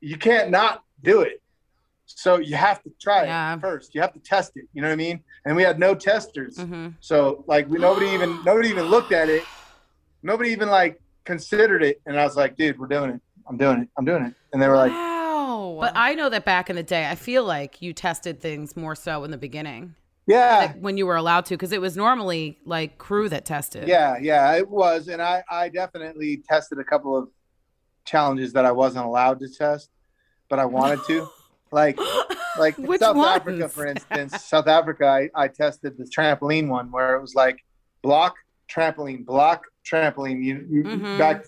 [0.00, 1.40] you can't not do it.
[2.06, 3.54] So you have to try Yeah.
[3.54, 3.94] it first.
[3.94, 4.64] You have to test it.
[4.72, 5.22] You know what I mean?
[5.44, 6.56] And we had no testers.
[6.56, 6.94] Mhm.
[7.00, 9.44] So like we nobody even nobody even looked at it.
[10.22, 12.00] Nobody even like considered it.
[12.06, 13.20] And I was like, dude, we're doing it.
[13.48, 13.88] I'm doing it.
[13.96, 14.34] I'm doing it.
[14.52, 14.92] And they were like,
[15.80, 15.86] wow.
[15.86, 18.94] But I know that back in the day, I feel like you tested things more
[18.94, 19.94] so in the beginning,
[20.26, 20.58] yeah.
[20.58, 23.88] like when you were allowed to, because it was normally like crew that tested.
[23.88, 27.28] Yeah, yeah, it was, and I, I definitely tested a couple of
[28.04, 29.90] challenges that I wasn't allowed to test,
[30.48, 31.28] but I wanted to,
[31.72, 31.98] like,
[32.58, 33.36] like South ones?
[33.36, 34.44] Africa, for instance.
[34.44, 37.58] South Africa, I, I tested the trampoline one where it was like
[38.02, 38.34] block,
[38.68, 41.18] trampoline, block, trampoline, you, Mhm.
[41.18, 41.44] back,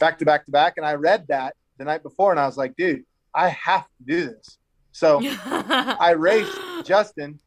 [0.00, 2.56] back to back to back, and I read that the night before, and I was
[2.56, 3.04] like, dude,
[3.34, 4.58] I have to do this.
[4.92, 7.38] So I raced Justin,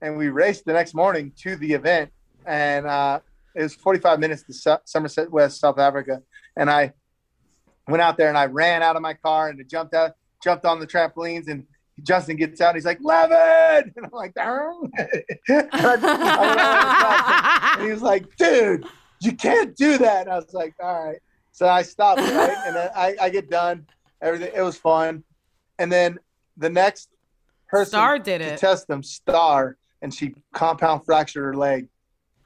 [0.00, 2.10] and we raced the next morning to the event,
[2.46, 3.20] and uh,
[3.54, 6.22] it was 45 minutes to Su- Somerset West, South Africa,
[6.56, 6.92] and I
[7.88, 10.12] went out there and I ran out of my car and I jumped out,
[10.44, 11.66] jumped on the trampolines, and
[12.02, 14.90] Justin gets out, and he's like, "Lavin," and I'm like, "Darn."
[15.48, 18.86] And I- I went out on the track, and he was like, "Dude,
[19.20, 21.18] you can't do that." And I was like, "All right."
[21.52, 22.56] So I stopped, right?
[22.66, 23.86] and I, I get done.
[24.22, 25.24] Everything it was fun,
[25.80, 26.18] and then
[26.56, 27.08] the next
[27.66, 28.44] person Star did it.
[28.48, 28.58] to it.
[28.60, 31.88] test them, Star, and she compound fractured her leg.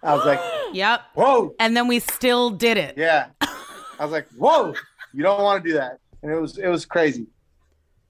[0.02, 0.40] I was like,
[0.72, 1.00] Yep.
[1.14, 1.54] Whoa.
[1.60, 2.94] And then we still did it.
[2.96, 3.26] Yeah.
[3.40, 4.74] I was like, whoa,
[5.12, 5.98] you don't want to do that.
[6.22, 7.26] And it was it was crazy.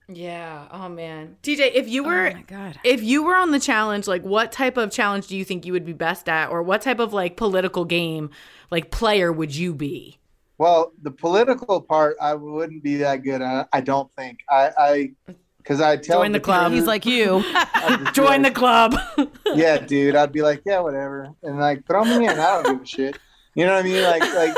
[0.08, 0.66] Yeah.
[0.70, 1.36] Oh man.
[1.42, 2.78] TJ, if you oh were Oh my god.
[2.84, 5.72] if you were on the challenge, like what type of challenge do you think you
[5.72, 8.30] would be best at or what type of like political game
[8.70, 10.18] like player would you be?
[10.64, 13.68] Well, the political part I wouldn't be that good at.
[13.74, 14.38] I don't think.
[14.48, 15.10] I I
[15.58, 16.72] because I tell Join the club.
[16.72, 17.44] He's like you.
[18.14, 18.96] Join the club.
[19.54, 20.16] yeah, dude.
[20.16, 22.30] I'd be like, yeah, whatever, and like throw me in.
[22.30, 23.18] I don't give a shit.
[23.54, 24.02] You know what I mean?
[24.04, 24.54] Like like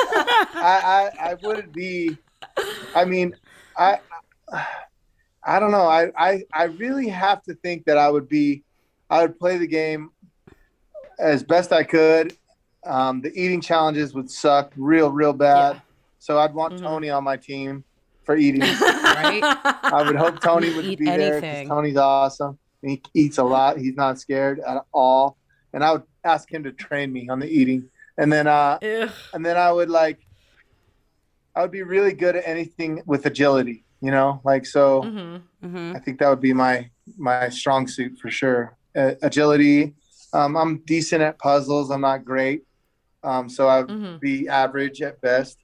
[0.54, 2.16] I I, I wouldn't be.
[2.94, 3.34] I mean,
[3.76, 3.98] I
[5.42, 5.88] I don't know.
[5.88, 8.62] I, I I really have to think that I would be.
[9.10, 10.10] I would play the game
[11.18, 12.36] as best I could.
[12.84, 15.82] Um, the eating challenges would suck real real bad.
[16.26, 17.84] So I'd want Tony on my team
[18.24, 18.62] for eating.
[19.04, 19.40] right?
[19.84, 21.68] I would hope Tony would Eat be there anything.
[21.68, 22.58] because Tony's awesome.
[22.82, 23.78] He eats a lot.
[23.78, 25.36] He's not scared at all.
[25.72, 27.90] And I would ask him to train me on the eating.
[28.18, 29.10] And then uh Ugh.
[29.34, 30.18] and then I would like
[31.54, 34.40] I would be really good at anything with agility, you know?
[34.44, 35.42] Like so Mhm.
[35.62, 38.76] hmm I think that would be my my strong suit for sure.
[38.96, 39.94] Uh, agility.
[40.32, 41.92] Um, I'm decent at puzzles.
[41.92, 42.62] I'm not great.
[43.22, 44.18] Um, so I'd Mhm.
[44.20, 45.56] be average at best.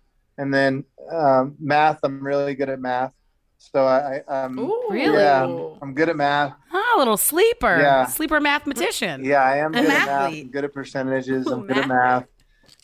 [0.42, 2.00] And then um, math.
[2.02, 3.14] I'm really good at math.
[3.58, 4.86] So I, I um, Ooh.
[4.90, 5.14] Really?
[5.14, 5.44] yeah,
[5.80, 6.54] I'm good at math.
[6.72, 7.78] Oh, a little sleeper.
[7.80, 8.06] Yeah.
[8.06, 9.24] Sleeper mathematician.
[9.24, 10.32] Yeah, I am A good at math.
[10.32, 11.46] I'm good at percentages.
[11.46, 12.26] Ooh, I'm good at math.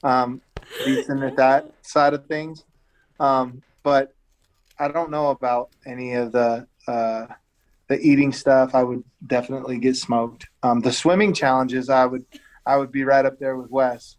[0.05, 0.41] Um,
[0.85, 2.65] decent at that side of things.
[3.19, 4.15] Um, but
[4.79, 7.27] I don't know about any of the uh,
[7.89, 8.73] the eating stuff.
[8.73, 10.47] I would definitely get smoked.
[10.63, 12.25] Um, the swimming challenges, I would
[12.65, 14.17] I would be right up there with Wes.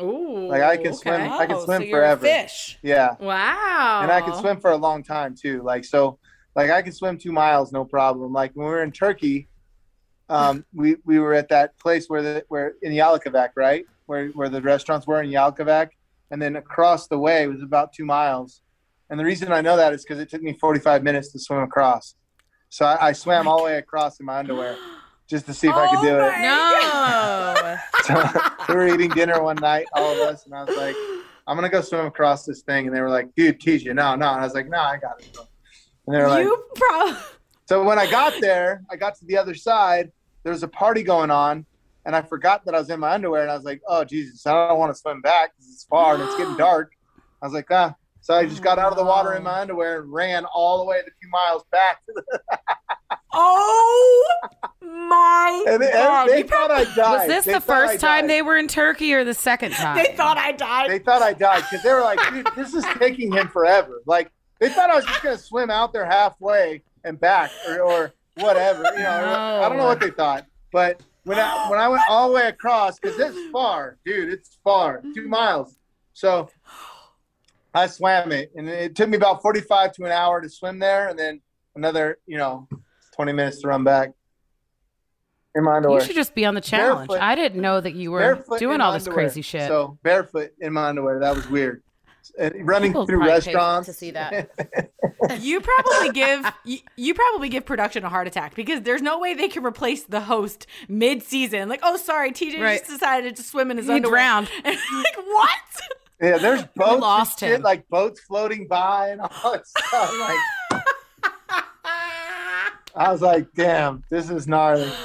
[0.00, 0.48] Ooh.
[0.48, 2.26] Like, I can swim- I can Oh, swim so forever.
[2.26, 2.78] fish.
[2.82, 4.00] Yeah, Wow.
[4.02, 5.62] and I can swim for a long time too.
[5.62, 6.18] Like so,
[6.56, 8.32] like I can swim two miles no problem.
[8.32, 9.48] Like when we were in Turkey,
[10.28, 14.48] um, we we were at that place where the where in Yalikavak, right, where where
[14.48, 15.88] the restaurants were in Yalikavak,
[16.30, 18.62] and then across the way was about two miles.
[19.10, 21.60] And the reason I know that is because it took me 45 minutes to swim
[21.62, 22.14] across.
[22.68, 24.76] So I, I swam all the way across in my underwear
[25.30, 26.32] just to see if I could do it.
[26.42, 27.76] No.
[28.04, 30.96] So we were eating dinner one night, all of us, and I was like,
[31.46, 32.86] I'm gonna go swim across this thing.
[32.86, 33.94] And they were like, dude, teach you.
[33.94, 34.32] No, no.
[34.32, 35.38] And I was like, no, I got it.
[36.06, 37.16] And they were like, you probably
[37.70, 40.10] so when I got there, I got to the other side.
[40.42, 41.64] There was a party going on,
[42.04, 43.42] and I forgot that I was in my underwear.
[43.42, 46.14] And I was like, "Oh Jesus, I don't want to swim back because it's far
[46.14, 46.90] and it's getting dark."
[47.40, 50.00] I was like, "Ah." So I just got out of the water in my underwear
[50.00, 52.00] and ran all the way the two miles back.
[53.32, 54.38] To the, Oh
[54.82, 56.28] my and they, god.
[56.28, 56.96] they You thought I died.
[57.18, 59.96] Was this They the first time they were in Turkey or the second time?
[59.96, 60.90] they thought I died.
[60.90, 64.30] They thought I died because they were like, "Dude, this is taking him forever." Like
[64.58, 68.82] they thought I was just gonna swim out there halfway and back, or, or whatever.
[68.94, 70.46] You know, I don't know what they thought.
[70.72, 74.58] But when I when I went all the way across, because it's far, dude, it's
[74.64, 75.76] far, two miles.
[76.14, 76.50] So
[77.74, 81.08] I swam it, and it took me about forty-five to an hour to swim there,
[81.08, 81.40] and then
[81.76, 82.66] another, you know,
[83.20, 84.10] twenty minutes to run back.
[85.54, 86.00] In my underwear.
[86.00, 87.08] You should just be on the challenge.
[87.08, 89.26] Barefoot- I didn't know that you were Barefoot doing all this underwear.
[89.26, 89.66] crazy shit.
[89.68, 91.82] So barefoot in my underwear, that was weird.
[92.38, 94.50] And running People through restaurants to see that.
[95.38, 99.34] You probably give you, you probably give production a heart attack because there's no way
[99.34, 101.68] they can replace the host mid-season.
[101.68, 102.78] Like, oh, sorry, TJ Right.
[102.78, 104.12] just decided to swim in his He underwear.
[104.22, 104.50] drowned.
[104.64, 105.58] like, what?
[106.22, 107.62] Yeah, there's boats lost and shit, him.
[107.62, 110.10] like boats floating by and all that stuff.
[110.72, 110.82] Like
[112.94, 114.90] I was like, damn, this is gnarly.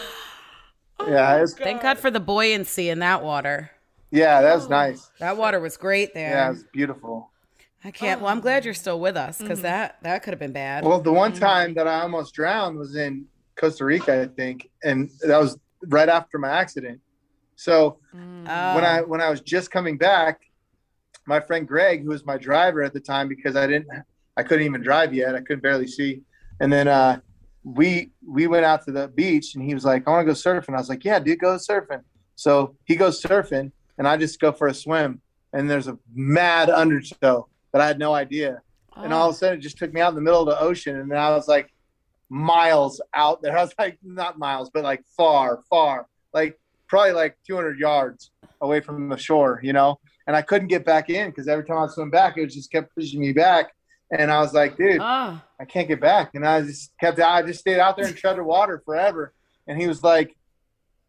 [0.98, 3.70] Oh yeah, it's, Thank God for the buoyancy in that water.
[4.12, 4.70] yeah, that was oh.
[4.70, 5.12] nice.
[5.20, 6.30] That water was great there.
[6.30, 7.32] Yeah, it was beautiful.
[7.84, 8.22] I can't.
[8.22, 8.66] Well, I'm glad oh.
[8.66, 9.64] you're still with us because mm-hmm.
[9.64, 10.86] that that could have been bad.
[10.86, 11.44] Well, the one mm-hmm.
[11.44, 13.26] time that I almost drowned was in
[13.58, 17.02] Costa Rica, I think, and that was right after my accident.
[17.58, 18.76] So Oh.
[18.76, 20.42] when I when I was just coming back,
[21.26, 23.88] my friend Greg, who was my driver at the time, because I didn't,
[24.38, 25.36] I couldn't even drive yet.
[25.36, 26.22] I couldn't barely see.
[26.60, 27.20] And then uh,
[27.66, 30.38] we we went out to the beach, and he was like, "I want to go
[30.38, 32.04] surfing." I was like, "Yeah, dude, go surfing."
[32.36, 35.22] So he goes surfing, and I just go for a swim.
[35.52, 38.62] And there's a mad undertow that I had no idea.
[38.98, 39.40] And all of a oh.
[39.40, 41.32] sudden, it just took me out in the middle of the ocean, and then I
[41.32, 41.74] was like
[42.30, 43.58] miles out there.
[43.58, 48.30] I was like not miles, but like far, far, like probably like 200 yards
[48.62, 50.00] away from the shore, you know.
[50.28, 52.94] And I couldn't get back in because every time I swim back, it just kept
[52.94, 53.74] pushing me back.
[54.12, 55.42] And I was like, dude, Oh.
[55.60, 56.32] I can't get back.
[56.36, 59.34] And I just kept, I just stayed out there and treaded water forever.
[59.68, 60.36] And he was like,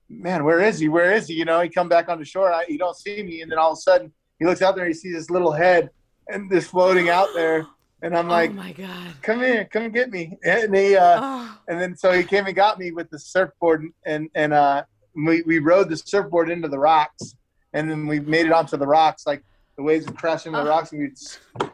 [0.09, 0.89] man, where is he?
[0.89, 1.35] Where is he?
[1.35, 2.53] You know, he come back on the shore.
[2.53, 3.43] I, he don't see me.
[3.43, 5.53] And then all of a sudden he looks out there and he sees this little
[5.53, 5.91] head
[6.29, 7.67] and this floating out there.
[8.03, 9.15] And I'm like, oh my god.
[9.23, 10.39] come here, come get me.
[10.45, 11.59] And he, uh, Oh.
[11.69, 14.85] and then so he came and got me with the surfboard and, and, uh,
[15.15, 17.35] we, we rode the surfboard into the rocks
[17.73, 19.27] and then we made it onto the rocks.
[19.27, 19.43] Like
[19.77, 20.68] the waves would crash into the oh.
[20.68, 21.11] rocks, and we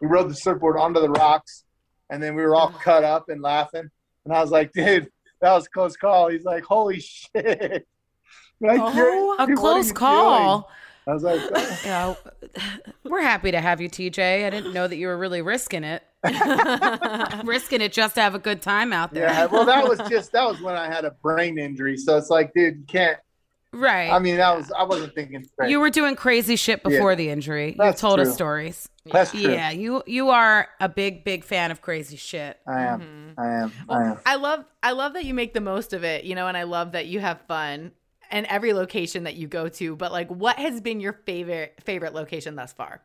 [0.00, 1.64] we rode the surfboard onto the rocks,
[2.10, 2.78] and then we were all oh.
[2.78, 3.88] cut up and laughing.
[4.24, 5.08] And I was like, dude,
[5.40, 6.28] that was a close call.
[6.28, 7.86] He's like, holy shit.
[8.60, 10.60] Like, Oh, a dude, close call.
[10.60, 10.64] doing?
[11.08, 11.78] I was like, oh.
[11.84, 12.14] Yeah,
[13.02, 14.46] we're happy to have you, TJ.
[14.46, 16.04] I didn't know that you were really risking it.
[17.44, 19.24] risking it just to have a good time out there.
[19.24, 19.46] yeah.
[19.46, 21.96] Well, that was just that was when I had a brain injury.
[21.96, 23.18] So it's like, dude, you can't.
[23.74, 24.10] Right.
[24.10, 25.70] I mean, that was I wasn't thinking straight.
[25.70, 27.16] you were doing crazy shit before Yeah.
[27.16, 27.68] the injury.
[27.68, 28.88] You've That's told us stories.
[29.06, 29.40] That's true.
[29.40, 32.58] Yeah, you you are a big big fan of crazy shit.
[32.66, 33.34] I am.
[33.38, 33.72] I am.
[33.88, 34.18] I am.
[34.26, 36.64] I love I love that you make the most of it, you know, and I
[36.64, 37.92] love that you have fun
[38.30, 39.96] and every location that you go to.
[39.96, 43.00] But like, what has been your favorite favorite location thus far?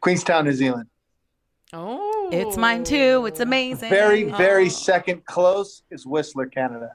[0.00, 0.88] Queenstown, New Zealand.
[1.72, 3.26] Oh, It's mine too.
[3.26, 3.90] It's amazing.
[3.90, 4.68] Very, very Oh.
[4.70, 6.92] second close is Whistler, Canada.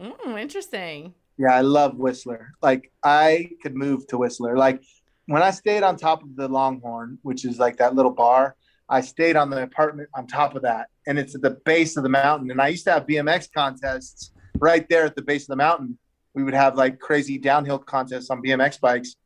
[0.00, 1.14] Mm, interesting.
[1.42, 2.52] Yeah, I love Whistler.
[2.62, 4.56] Like I could move to Whistler.
[4.56, 4.80] Like
[5.26, 8.54] when I stayed on top of the Longhorn, which is like that little bar,
[8.88, 12.04] I stayed on the apartment on top of that, and it's at the base of
[12.04, 12.48] the mountain.
[12.52, 15.98] And I used to have BMX contests right there at the base of the mountain.
[16.34, 19.16] We would have like crazy downhill contests on BMX bikes,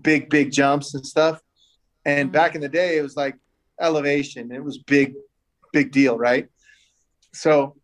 [0.00, 1.38] big, big jumps and stuff.
[2.06, 2.32] And mm-hmm.
[2.32, 3.36] back in the day, it was like
[3.78, 4.52] elevation.
[4.52, 5.12] It was big,
[5.74, 6.48] big deal, right?
[7.34, 7.76] So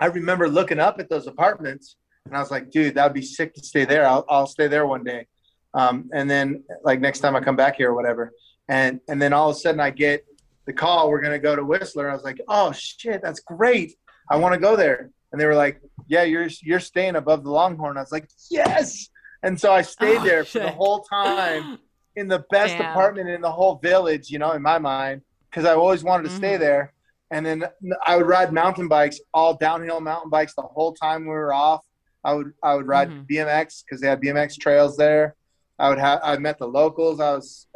[0.00, 1.96] I remember looking up at those apartments
[2.28, 4.06] and I was like, dude, that would be sick to stay there.
[4.06, 5.26] I'll, I'll stay there one day.
[5.74, 8.32] Um, and then like next time I come back here or whatever.
[8.68, 10.24] And, and then all of a sudden I get
[10.66, 12.10] the call, we're going to go to Whistler.
[12.10, 13.94] I was like, oh shit, that's great.
[14.30, 15.10] I want to go there.
[15.32, 17.96] And they were like, yeah, you're, you're staying above the Longhorn.
[17.96, 19.08] I was like, yes.
[19.42, 21.78] And so I stayed Oh, there for the whole time
[22.16, 22.90] in the best Damn.
[22.90, 26.30] apartment in the whole village, you know, in my mind, because I always wanted to
[26.30, 26.60] stay Mhm.
[26.60, 26.92] there.
[27.30, 27.64] And then
[28.06, 31.82] I would ride mountain bikes, all downhill mountain bikes, the whole time we were off.
[32.28, 33.26] I would I would ride Mhm.
[33.30, 35.34] BMX because they had BMX trails there.
[35.78, 37.20] I would have I met the locals.
[37.20, 37.66] I was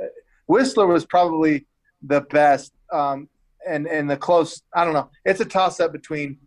[0.47, 1.67] Whistler was probably
[2.03, 3.29] the best, um,
[3.67, 4.63] and and the close.
[4.75, 5.09] I don't know.
[5.25, 6.39] It's a toss up between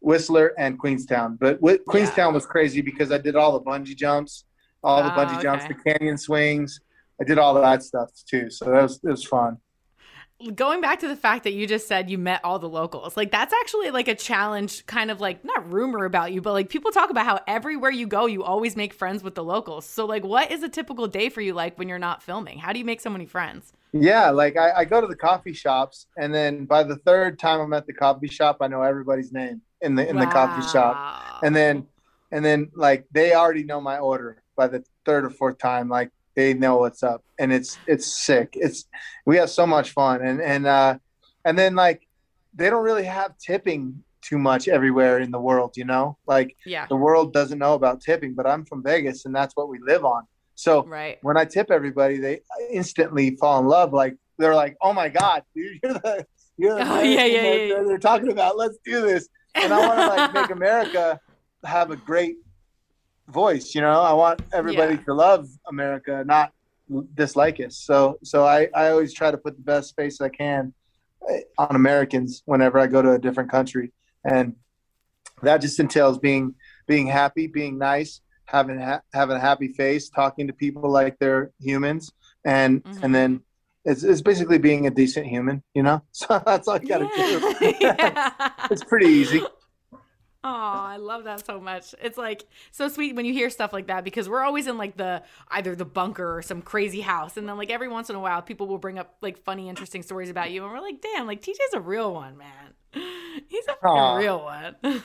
[0.00, 4.44] Whistler and Queenstown, but Queenstown was crazy because I did all the bungee jumps,
[4.82, 6.80] all the Ah, bungee jumps, the canyon swings.
[7.20, 8.50] I did all that stuff too.
[8.50, 9.58] So that was it was fun.
[10.54, 13.30] Going back to the fact that you just said you met all the locals, like
[13.30, 16.90] that's actually like a challenge, kind of like not rumor about you, but like people
[16.90, 19.86] talk about how everywhere you go, you always make friends with the locals.
[19.86, 22.58] So, like, what is a typical day for you like when you're not filming?
[22.58, 23.72] How do you make so many friends?
[23.92, 27.60] Yeah, like I, I go to the coffee shops, and then by the third time
[27.60, 31.42] I'm at the coffee shop, I know everybody's name in the in the coffee shop,
[31.44, 31.86] and then
[32.32, 35.88] and then like they already know my order by the third or fourth time.
[35.88, 38.50] Like they know what's up, and it's it's sick.
[38.54, 38.86] It's
[39.26, 40.98] we have so much fun, and and uh,
[41.44, 42.06] and then like
[42.54, 46.18] they don't really have tipping too much everywhere in the world, you know.
[46.26, 49.68] Like yeah, the world doesn't know about tipping, but I'm from Vegas, and that's what
[49.68, 50.24] we live on.
[50.54, 51.18] So right.
[51.22, 53.92] when I tip everybody, they instantly fall in love.
[53.92, 56.26] Like they're like, "Oh my god, dude, you're the
[56.56, 57.82] you're the Oh, yeah, yeah, yeah, yeah.
[57.86, 58.56] they're talking about.
[58.56, 61.20] Let's do this." And I want to like make America
[61.64, 62.36] have a great
[63.28, 63.74] voice.
[63.74, 65.02] You know, I want everybody Yeah.
[65.04, 66.52] to love America, not
[67.14, 67.76] dislike us.
[67.78, 70.74] So so I I always try to put the best face I can
[71.30, 73.92] eh, on Americans whenever I go to a different country,
[74.24, 74.54] and
[75.42, 76.54] that just entails being
[76.86, 81.50] being happy, being nice, having ha- having a happy face, talking to people like they're
[81.60, 82.12] humans,
[82.44, 83.02] and Mhm.
[83.02, 83.40] and then
[83.86, 86.02] it's, it's basically being a decent human, you know.
[86.12, 87.74] So that's all you gotta do.
[87.80, 88.30] yeah.
[88.70, 89.42] it's pretty easy.
[90.46, 91.94] Oh, I love that so much.
[92.02, 94.94] It's like so sweet when you hear stuff like that because we're always in like
[94.98, 98.20] the either the bunker or some crazy house, and then like every once in a
[98.20, 101.26] while, people will bring up like funny, interesting stories about you, and we're like, damn,
[101.26, 102.74] like TJ's a real one, man.
[103.48, 104.16] He's a fucking Aw.
[104.16, 104.76] real one.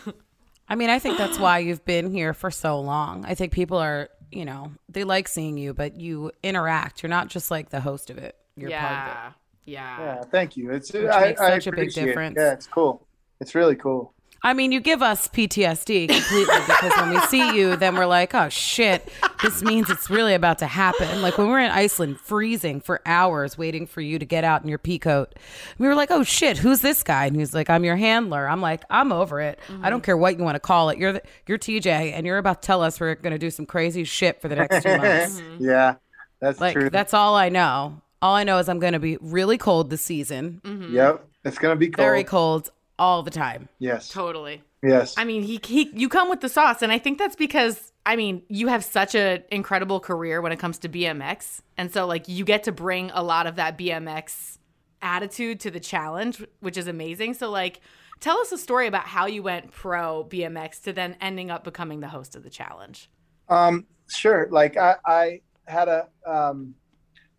[0.67, 3.23] I mean, I think that's why you've been here for so long.
[3.25, 7.01] I think people are, you know, they like seeing you, but you interact.
[7.01, 8.35] You're not just like the host of it.
[8.57, 9.17] You're part of it.
[9.65, 9.99] yeah, yeah.
[9.99, 10.71] Yeah, thank you.
[10.71, 12.05] It's Which I, makes I such a big appreciate it.
[12.07, 12.35] difference.
[12.37, 13.07] Yeah, it's cool.
[13.39, 14.13] It's really cool.
[14.41, 18.33] I mean, you give us PTSD completely because when we see you, then we're like,
[18.33, 19.07] oh shit,
[19.43, 21.21] this means it's really about to happen.
[21.21, 24.61] Like when we were in Iceland, freezing for hours, waiting for you to get out
[24.63, 25.35] in your pea coat,
[25.77, 27.25] we were like, oh shit, who's this guy?
[27.25, 28.47] And he's like, I'm your handler.
[28.47, 29.59] I'm like, I'm over it.
[29.81, 30.97] I don't care what you want to call it.
[30.97, 33.65] You're the, you're TJ, and you're about to tell us we're going to do some
[33.65, 35.41] crazy shit for the next two months.
[35.41, 35.65] Mm-hmm.
[35.65, 35.95] Yeah,
[36.39, 36.89] that's like true.
[36.89, 38.01] that's all I know.
[38.21, 40.61] All I know is I'm going to be really cold this season,
[40.91, 42.05] Yep, it's gonna be cold.
[42.05, 42.69] very cold
[42.99, 43.69] all the time.
[43.79, 44.61] Yes, Totally.
[44.83, 45.15] yes.
[45.17, 48.15] I mean, he, he you come with the sauce, and I think that's because I
[48.15, 52.27] mean you have such an incredible career when it comes to BMX, and so like
[52.27, 54.57] you get to bring a lot of that BMX
[55.01, 57.33] attitude to the challenge, which is amazing.
[57.33, 57.81] So like,
[58.19, 62.01] tell us a story about how you went pro BMX to then ending up becoming
[62.01, 63.09] the host of the challenge.
[63.47, 64.47] Um, sure.
[64.51, 66.75] Like I, I had a um,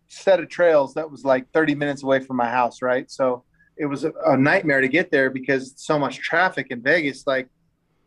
[0.07, 3.09] set of trails that was like 30 minutes away from my house, right?
[3.09, 3.43] So
[3.81, 7.25] it was a, a nightmare to get there because so much traffic in Vegas.
[7.25, 7.49] Like,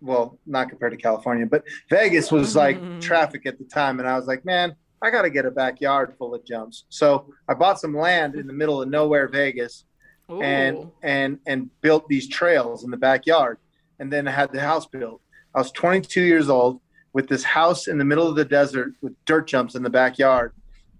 [0.00, 2.58] well, not compared to California, but Vegas was mm-hmm.
[2.58, 5.50] like traffic at the time, and I was like, man, I got to get a
[5.50, 6.84] backyard full of jumps.
[6.90, 9.84] So I bought some land in the middle of nowhere, Vegas,
[10.28, 13.58] and and and built these trails in the backyard,
[13.98, 15.20] and then I had the house built.
[15.56, 16.80] I was 22 years old
[17.12, 20.52] with this house in the middle of the desert with dirt jumps in the backyard.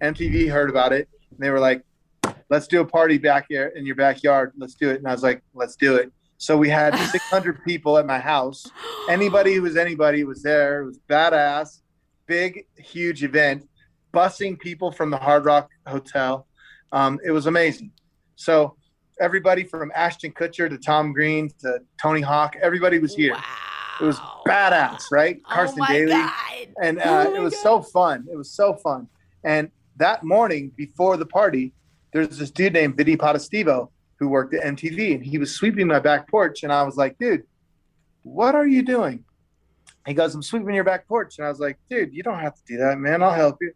[0.03, 1.85] MTV heard about it, and they were like,
[2.51, 4.53] "Let's do a party back here in your backyard.
[4.57, 7.97] Let's do it." And I was like, "Let's do it." So we had 600 people
[7.99, 8.65] at my house.
[9.09, 10.83] Anybody who was anybody was there.
[10.83, 11.81] It was badass,
[12.27, 13.69] big, huge event,
[14.13, 16.47] busing people from the Hard Rock Hotel.
[16.93, 17.91] Um, it was amazing.
[18.37, 18.77] So
[19.21, 23.37] everybody from Ashton Kutcher to Tom Green to Tony Hawk, everybody was here.
[24.01, 25.43] It was badass, right?
[25.45, 26.33] Carson oh Daly God.
[26.83, 27.63] and uh, Oh it was God.
[27.63, 28.27] so fun.
[28.31, 29.09] It was so fun.
[29.45, 31.73] And that morning before the party,
[32.15, 35.99] there's this dude named Vinny Potestivo who worked at MTV, and he was sweeping my
[35.99, 37.43] back porch, and I was like, "Dude,
[38.23, 39.25] what are you doing?"
[40.07, 42.55] He goes, "I'm sweeping your back porch," and I was like, "Dude, you don't have
[42.55, 43.23] to do that, man.
[43.23, 43.73] I'll help you."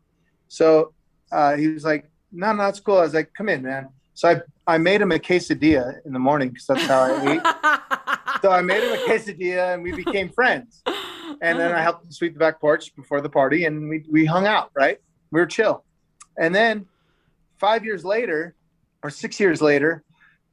[0.47, 0.95] So
[1.33, 4.29] uh, he was like, "No, no, it's cool." I was like, "Come in, man." So
[4.31, 8.41] I I made him a quesadilla in the morning because that's how I ate.
[8.41, 10.83] So I made him a quesadilla, and we became friends
[11.41, 14.25] and then I helped him sweep the back porch before the party, and we we
[14.25, 14.71] hung out.
[14.75, 14.99] Right,
[15.31, 15.85] we were chill.
[16.39, 16.87] And then
[17.59, 18.55] five years later,
[19.03, 20.03] or six years later,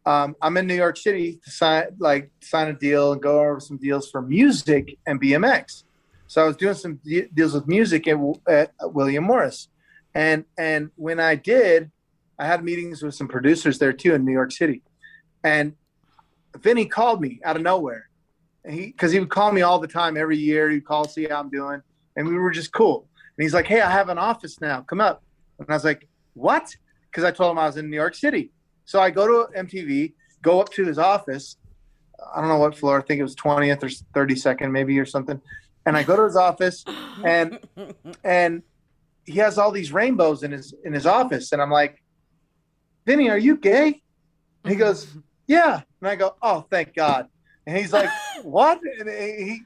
[0.05, 3.59] um, I'm in New York City to sign like sign a deal and go over
[3.59, 5.83] some deals for music and BMX.
[6.27, 9.69] So I was doing some de- deals with music at, at William Morris,
[10.13, 11.91] and and when I did,
[12.37, 14.83] I had meetings with some producers there too in New York City,
[15.43, 15.73] and
[16.57, 18.09] Vinny called me out of nowhere.
[18.63, 20.69] And he because he would call me all the time every year.
[20.69, 21.81] He'd call see how i'm doing.
[22.15, 23.07] And we were just cool.
[23.37, 24.81] And he's like hey i have an office now.
[24.81, 25.23] Come up.
[25.59, 26.75] And i was like what
[27.15, 28.51] because i told him i was in new york city.
[28.83, 31.57] So i go to mtv go up to his office.
[32.35, 33.89] I don't know what floor i think it was 20th or
[34.19, 35.41] 32nd maybe or something.
[35.85, 36.83] And i go to his office
[37.23, 37.59] and
[38.23, 38.63] and
[39.25, 41.53] he has all these rainbows in his in his office.
[41.53, 42.03] And i'm like
[43.05, 44.01] vinny are you gay?
[44.63, 45.07] And he goes
[45.47, 45.81] yeah.
[46.01, 47.27] And i go oh thank god.
[47.65, 48.09] And he's like
[48.43, 48.79] what?
[48.99, 49.61] And he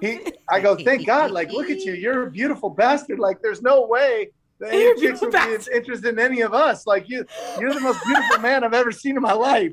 [0.00, 3.18] he I go, thank God, like look at you, you're a beautiful bastard.
[3.18, 4.30] Like there's no way
[4.62, 5.74] that You're a any chicks beautiful would be bastard.
[5.74, 6.86] interested in any of us.
[6.86, 7.24] Like you
[7.58, 9.72] you're the most beautiful man I've ever seen in my life.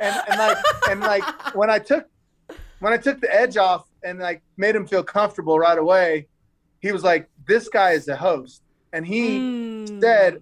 [0.00, 0.58] And and like
[0.90, 1.24] and like
[1.54, 2.04] when I took
[2.80, 6.28] when I took the edge off and like made him feel comfortable right away,
[6.80, 8.60] he was like, This guy is the host.
[8.92, 10.00] And he Mm.
[10.02, 10.38] said,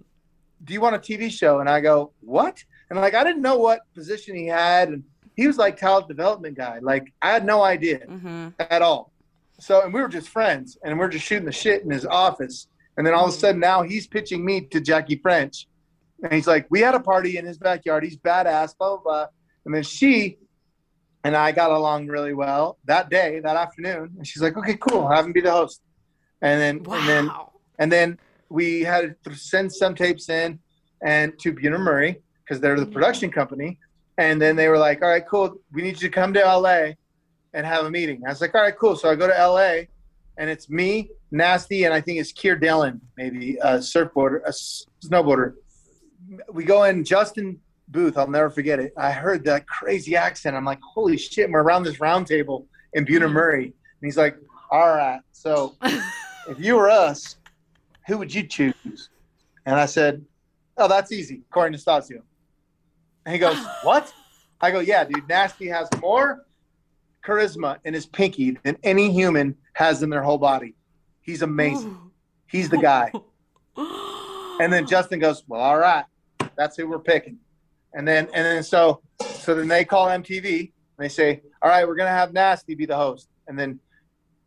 [0.63, 1.59] Do you want a TV show?
[1.59, 2.57] And I go, What?
[2.89, 5.03] And like I didn't know what position he had and
[5.35, 6.79] he was like talent development guy.
[6.81, 8.49] Like I had no idea Mm-hmm.
[8.59, 9.11] at all.
[9.59, 12.05] So, and we were just friends, and we are just shooting the shit in his
[12.07, 12.67] office.
[12.97, 15.67] And then all of a sudden, now he's pitching me to Jackie French,
[16.23, 18.03] and he's like, "We had a party in his backyard.
[18.03, 19.27] He's badass." Blah blah blah.
[19.65, 20.37] And then she
[21.23, 24.13] and I got along really well that day, that afternoon.
[24.17, 25.07] And she's like, "Okay, cool.
[25.09, 25.81] Have him be the host."
[26.41, 27.31] And then, and then,
[27.79, 28.19] and then
[28.49, 30.59] we had to send some tapes in
[31.01, 32.93] and to Bunim Murray because they're the mm-hmm.
[32.93, 33.79] production company.
[34.17, 35.55] And then they were like, all right, cool.
[35.71, 36.91] We need you to come to LA
[37.53, 38.21] and have a meeting.
[38.25, 38.95] I was like, all right, cool.
[38.95, 39.85] So I go to LA
[40.37, 44.51] and it's me, Nasty, and I think it's Kier Dillon, maybe a surfboarder, a
[45.05, 45.53] snowboarder.
[46.51, 47.59] We go in Justin
[47.89, 48.17] Booth.
[48.17, 48.93] I'll never forget it.
[48.97, 50.55] I heard that crazy accent.
[50.55, 51.49] I'm like, holy shit.
[51.49, 53.33] We're around this round table in Bunim mm-hmm.
[53.33, 53.65] Murray.
[53.65, 54.37] And he's like,
[54.71, 55.21] all right.
[55.31, 57.37] So if you were us,
[58.07, 59.09] who would you choose?
[59.65, 60.25] And I said,
[60.77, 61.41] oh, that's easy.
[61.51, 62.21] Corey Nastazio.
[63.25, 64.11] And he goes, what?
[64.61, 65.27] I go, yeah, dude.
[65.27, 66.45] Nasty has more
[67.25, 70.75] charisma in his pinky than any human has in their whole body.
[71.21, 71.97] He's amazing.
[72.47, 73.11] He's the guy.
[74.59, 76.05] And then Justin goes, well, all right,
[76.55, 77.39] that's who we're picking.
[77.93, 81.87] And then, and then so, so then they call MTV and they say, all right,
[81.87, 83.29] we're gonna have Nasty be the host.
[83.47, 83.79] And then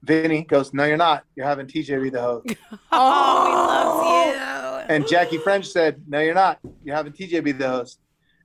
[0.05, 1.25] Vinny goes, no, you're not.
[1.35, 2.47] You're having TJ be the host.
[2.93, 4.95] Oh, he loves you.
[4.95, 6.61] And Jackie French said, "No, you're not.
[6.85, 7.99] You're having TJ be the host."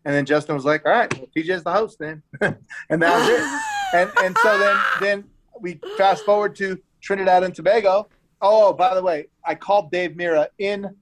[0.04, 3.30] And then Justin was like, "All right, well, TJ's the host then," and that was
[3.30, 3.81] it.
[3.94, 5.24] And and so then then
[5.60, 8.08] we fast forward to Trinidad and Tobago.
[8.42, 10.96] Oh, by the way, I called Dave Mirra in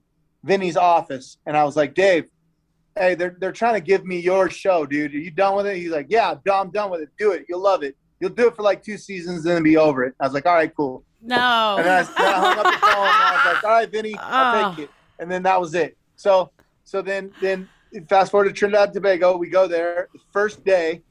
[0.44, 2.28] Vinny's office, and I was like, "Dave,
[2.96, 5.14] hey, they're they're trying to give me your show, dude.
[5.14, 7.08] Are you done with it?" He's like, "Yeah, I'm done with it.
[7.18, 7.46] Do it.
[7.48, 7.96] You'll love it.
[8.20, 10.46] You'll do it for like two seasons and then be over it." I was like,
[10.46, 11.76] "All right, cool." No.
[11.78, 13.90] And then I, then I hung up the phone and I was like, all right,
[13.92, 14.74] Vinny, I'll Oh.
[14.74, 14.90] take it.
[15.18, 15.94] And then that was it.
[16.16, 16.50] So
[16.84, 17.68] so then then
[18.08, 19.36] fast forward to Trinidad and Tobago.
[19.36, 20.08] We go there.
[20.14, 21.02] The first day,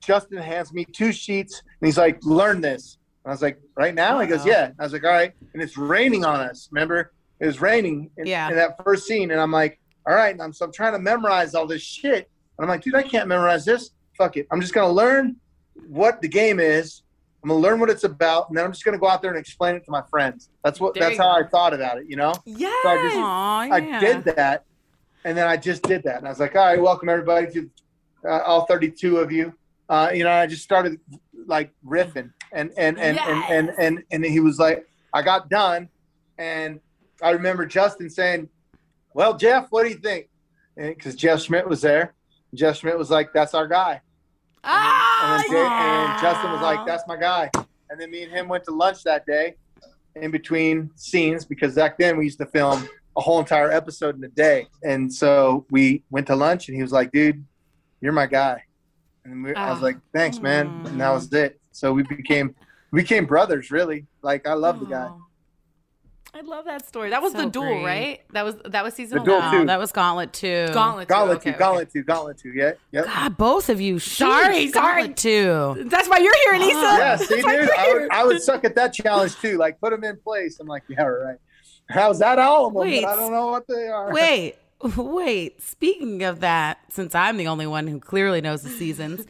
[0.00, 2.98] Justin hands me two sheets and he's like, learn this.
[3.24, 4.20] And I was like, right now?
[4.20, 4.46] He goes, Wow.
[4.46, 4.70] yeah.
[4.78, 5.32] I was like, all right.
[5.54, 7.12] And it's raining on us, remember?
[7.40, 8.48] It was raining in, Yeah.
[8.48, 10.98] in that first scene, and I'm like, all right, and I'm so I'm trying to
[10.98, 13.90] memorize all this shit, and I'm like, dude, I can't memorize this.
[14.16, 15.36] Fuck it, I'm just gonna learn
[15.86, 17.02] what the game is.
[17.44, 19.38] I'm gonna learn what it's about, and then I'm just gonna go out there and
[19.38, 20.48] explain it to my friends.
[20.64, 20.94] That's what.
[20.94, 21.44] There that's how go.
[21.46, 22.06] I thought about it.
[22.08, 22.32] You know.
[22.46, 22.74] Yes.
[22.82, 23.74] So I just- Aw, yeah.
[23.74, 24.64] I did that,
[25.24, 27.70] and then I just did that, and I was like, "All right, welcome everybody to
[28.26, 29.52] uh, all 32 of you."
[29.88, 30.98] Uh, you know, I just started
[31.46, 35.88] like riffing, and and and, and and and and he was like, I got done,
[36.38, 36.80] and
[37.22, 38.48] I remember Justin saying,
[39.14, 40.28] "Well, Jeff, what do you think?"
[40.76, 42.14] Because Jeff Schmidt was there.
[42.54, 44.00] Jeff Schmidt was like, "That's our guy,"
[44.64, 47.50] Ah, and, then Jay- and Justin was like, "That's my guy."
[47.90, 49.54] And then me and him went to lunch that day,
[50.16, 52.86] in between scenes, because back then we used to film
[53.16, 54.66] a whole entire episode in a day.
[54.84, 57.42] And so we went to lunch, and he was like, "Dude,
[58.02, 58.64] you're my guy."
[59.24, 59.84] And we, I was Ah.
[59.84, 61.60] like, "Thanks, man." And that was it.
[61.72, 62.54] So we became
[62.90, 64.06] we became brothers, really.
[64.22, 65.08] Like I love the guy.
[65.10, 65.22] Oh.
[66.34, 67.10] I love that story.
[67.10, 67.84] That was So the duel, great.
[67.84, 68.20] right?
[68.32, 69.50] That was that was season The duel, one.
[69.50, 69.58] too.
[69.60, 70.68] No, that was Gauntlet 2.
[70.72, 71.08] Gauntlet.
[71.08, 71.58] two, Gauntlet okay, two, okay.
[71.58, 72.52] Gauntlet two, Gauntlet two.
[72.54, 73.06] Yeah, yep.
[73.06, 73.98] God, both of you.
[73.98, 75.02] Sorry, Jeez, sorry.
[75.08, 75.84] Gauntlet 2.
[75.88, 76.98] That's why you're here, Aneesa.
[76.98, 77.50] Yeah, see, dude, I
[77.86, 78.00] here.
[78.02, 79.56] would, I would suck at that challenge too.
[79.56, 80.60] Like, put them in place.
[80.60, 81.38] I'm like, yeah, right.
[81.88, 82.70] How's that all?
[82.70, 83.02] Wait.
[83.02, 84.12] But I don't know what they are.
[84.12, 84.56] Wait,
[84.96, 85.60] wait.
[85.62, 89.26] Speaking of that, since I'm the only one who clearly knows the seasons,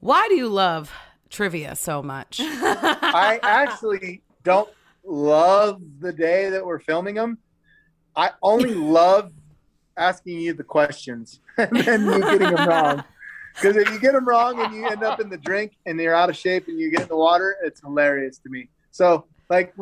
[0.00, 0.92] why do you love
[1.30, 2.40] trivia so much?
[2.42, 4.70] I actually don't
[5.04, 7.38] love the day that we're filming them.
[8.14, 9.32] I only love
[9.96, 13.04] asking you the questions and then you getting them wrong.
[13.54, 16.14] Because if you get them wrong and you end up in the drink and you're
[16.14, 18.68] out of shape and you get in the water, it's hilarious to me.
[18.90, 19.74] So like,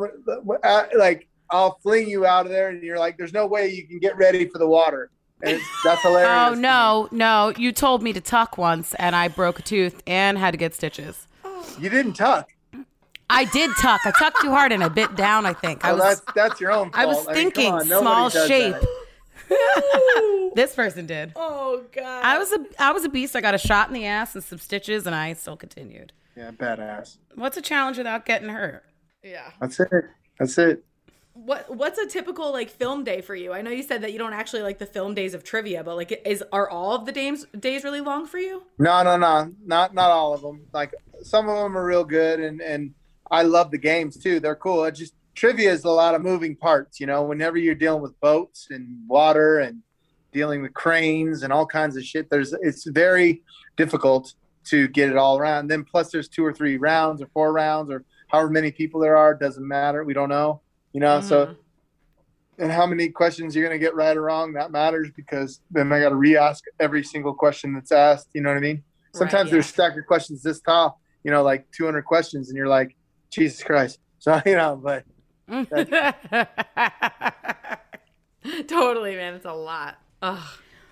[0.63, 3.85] uh, like I'll fling you out of there and you're like, "There's no way you
[3.87, 5.09] can get ready for the water,"
[5.43, 6.29] and it's, that's hilarious.
[6.51, 7.53] Oh no, no!
[7.57, 10.73] You told me to tuck once, and I broke a tooth and had to get
[10.73, 11.27] stitches.
[11.79, 12.49] you didn't tuck.
[13.29, 14.01] I did tuck.
[14.05, 15.45] I tucked too hard and I bit down.
[15.45, 16.19] I think I Well, was.
[16.21, 16.95] that's that's your own fault.
[16.95, 18.75] I was mean, come thinking on, small shape.
[20.53, 21.31] This person did.
[21.35, 22.23] Oh god.
[22.25, 23.35] I was a I was a beast.
[23.35, 26.11] I got a shot in the ass and some stitches, and I still continued.
[26.35, 27.17] Yeah, badass.
[27.35, 28.83] What's a challenge without getting hurt?
[29.23, 29.51] yeah.
[29.61, 29.89] That's it.
[30.39, 30.83] That's it.
[31.45, 33.51] What what's a typical like film day for you?
[33.51, 35.95] I know you said that you don't actually like the film days of trivia, but
[35.95, 38.63] like is are all of the days days really long for you?
[38.77, 40.61] No, no, no, not not all of them.
[40.71, 42.93] Like some of them are real good, and and
[43.31, 44.39] I love the games too.
[44.39, 44.83] They're cool.
[44.85, 46.99] It just trivia is a lot of moving parts.
[46.99, 49.81] You know, whenever you're dealing with boats and water and
[50.31, 53.41] dealing with cranes and all kinds of shit, there's it's very
[53.77, 54.35] difficult
[54.65, 55.67] to get it all around.
[55.69, 59.17] Then plus there's two or three rounds or four rounds or however many people there
[59.17, 60.03] are doesn't matter.
[60.03, 60.61] We don't know.
[60.93, 61.55] You know, so mm.
[62.57, 65.91] and how many questions you're going to get right or wrong that matters because then
[65.91, 68.27] I got to re-ask every single question that's asked.
[68.33, 68.83] You know what I mean?
[69.13, 69.53] Sometimes yeah.
[69.53, 72.95] there's stack of questions this tall, you know, like 200 questions, and you're like,
[73.29, 73.99] Jesus Christ.
[74.21, 75.03] So you know, but
[78.67, 79.33] totally, man.
[79.33, 79.97] It's a lot.
[80.21, 80.47] Ugh.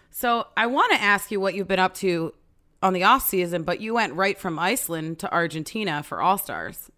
[0.09, 2.33] so I want to ask you what you've been up to
[2.81, 6.89] on the off season, but you went right from Iceland to Argentina for All Stars.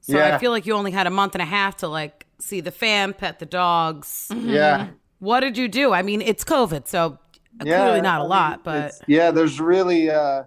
[0.00, 2.60] So I feel like you only had a month and a half to like see
[2.60, 4.28] the fam, pet the dogs.
[4.34, 5.92] yeah, What did you do?
[5.92, 7.18] I mean, it's COVID, so
[7.64, 10.44] yeah, clearly not I a mean, lot, but yeah, there's really, uh,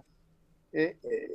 [0.72, 1.30] it, it,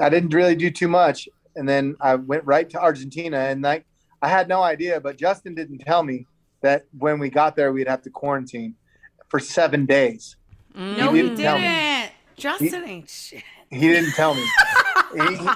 [0.00, 3.84] I didn't really do too much, and then I went right to Argentina, and like
[4.22, 6.26] I had no idea, but Justin didn't tell me
[6.62, 8.74] that when we got there we'd have to quarantine
[9.28, 10.36] for seven days.
[10.74, 11.42] no, he he didn't me.
[11.60, 12.10] didn't.
[12.36, 13.42] Justin ain't shit.
[13.70, 14.44] He didn't tell me.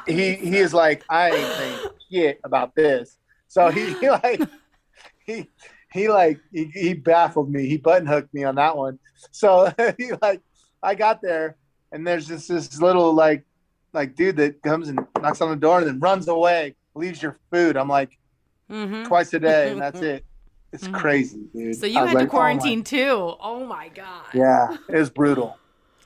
[0.07, 1.79] he, he he is like I ain't saying
[2.11, 3.19] shit about this.
[3.51, 4.41] So he, he like
[5.27, 5.49] he
[5.93, 7.67] he like he, he baffled me.
[7.67, 9.01] He button hooked me on that one.
[9.33, 10.41] So he like
[10.83, 11.57] I got there
[11.91, 13.45] and there's just this little like
[13.93, 17.39] like dude that comes and knocks on the door and then runs away, leaves your
[17.53, 17.77] food.
[17.77, 18.17] I'm like
[18.71, 19.09] Mm-hmm.
[19.09, 20.25] twice a day and that's it.
[20.73, 21.75] It's crazy, dude.
[21.75, 23.35] So you had to like, oh quarantine too.
[23.41, 24.27] Oh my god.
[24.33, 25.59] yeah, it was brutal.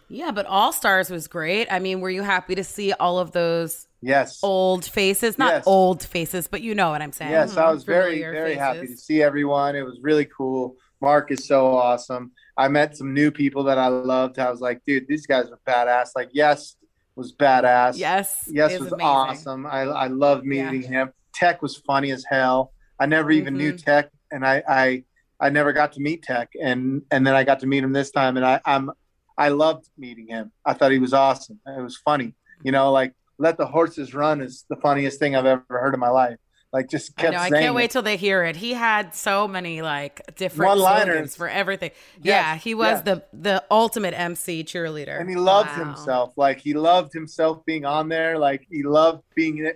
[0.08, 1.68] Yeah, but All Stars was great.
[1.70, 4.38] I mean, were you happy to see all of those Yes.
[4.42, 5.38] old faces?
[5.38, 5.64] Not Yes.
[5.66, 7.30] old faces, but you know what I'm saying.
[7.30, 9.76] Yes, I was very, Familiar very happy to see everyone.
[9.76, 10.76] It was really cool.
[11.00, 12.32] Mark is so awesome.
[12.56, 14.38] I met some new people that I loved.
[14.38, 16.10] I was like, dude, these guys are badass.
[16.14, 16.76] Like, yes
[17.16, 17.96] was badass.
[17.96, 18.48] Yes.
[18.50, 19.06] Yes was amazing.
[19.06, 19.66] awesome.
[19.66, 21.12] I, I loved meeting him.
[21.34, 22.72] Tech was funny as hell.
[22.98, 23.84] I never even knew Mhm.
[23.84, 25.04] Tech, and I, I
[25.40, 28.10] I never got to meet Tech, and and then I got to meet him this
[28.12, 28.90] time, and I I'm
[29.36, 30.52] I loved meeting him.
[30.64, 31.58] I thought he was awesome.
[31.66, 32.34] It was funny.
[32.62, 36.00] You know, like let the horses run is the funniest thing I've ever heard in
[36.00, 36.36] my life.
[36.72, 37.38] Like just I kept know.
[37.40, 37.74] I can't it.
[37.74, 38.56] wait till they hear it.
[38.56, 41.36] He had so many like different One-liners.
[41.36, 41.92] for everything.
[42.20, 43.02] Yes, Yeah, he was yes.
[43.04, 45.20] the the ultimate MC cheerleader.
[45.20, 45.84] and he loved Wow.
[45.84, 46.32] himself.
[46.36, 48.38] Like he loved himself being on there.
[48.38, 49.70] Like he loved being.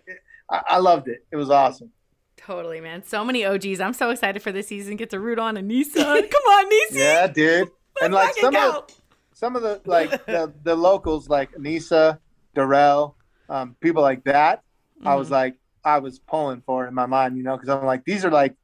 [0.51, 1.25] I, I loved it.
[1.31, 1.91] It was awesome.
[2.37, 3.05] Totally, man.
[3.05, 3.79] So many OGs.
[3.81, 4.97] I'm so excited for this season.
[4.97, 5.95] Get to root on Aneesa.
[6.31, 6.99] Come on, Nisi.
[6.99, 7.69] Yeah, dude.
[8.03, 8.87] And like some of go.
[9.35, 12.21] some of the like the, the locals like Nisa,
[12.55, 13.17] Darrell,
[13.49, 14.63] um, people like that.
[15.05, 15.17] I Mm-hmm.
[15.17, 18.05] was like, I was pulling for it in my mind, you know, because I'm like,
[18.05, 18.55] these are like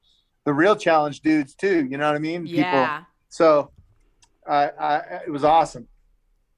[0.45, 1.87] the real challenge dudes too.
[1.87, 2.53] You know what I mean?
[2.53, 3.05] Yeah.
[3.29, 3.73] So,
[4.47, 5.89] I, I it was awesome.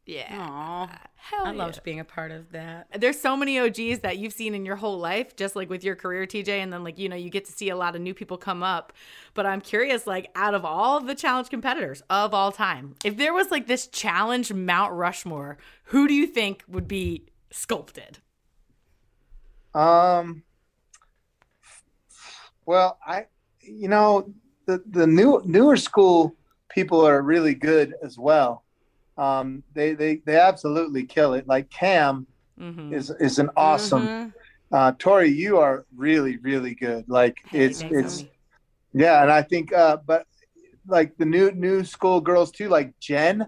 [0.05, 0.39] Yeah.
[0.39, 1.53] Aw, Hell I yeah.
[1.53, 2.87] loved being a part of that.
[3.01, 5.97] There's so many OGs that you've seen in your whole life, just like with your
[5.97, 8.15] career, TJ, and then like you know you get to see a lot of new
[8.15, 8.93] people come up.
[9.35, 13.17] But I'm curious, like out of all of the challenge competitors of all time, if
[13.17, 18.19] there was like this challenge Mount Rushmore, who do you think would be sculpted?
[19.75, 20.43] Um.
[22.67, 23.27] Well, I,
[23.61, 24.33] you know,
[24.67, 26.35] the the new newer school
[26.69, 28.65] people are really good as well.
[29.17, 31.47] Um, they they they absolutely kill it.
[31.47, 32.27] Like Kam
[32.59, 32.95] Mm-hmm.
[32.95, 34.09] is is an awesome.
[34.09, 34.33] Mhm.
[34.73, 37.05] Uh, Tori, you are really really good.
[37.09, 38.31] Like Hey, it's thanks, it's homie.
[38.95, 40.27] yeah, and I think uh, but
[40.87, 43.47] like the new new school girls too, like Jen,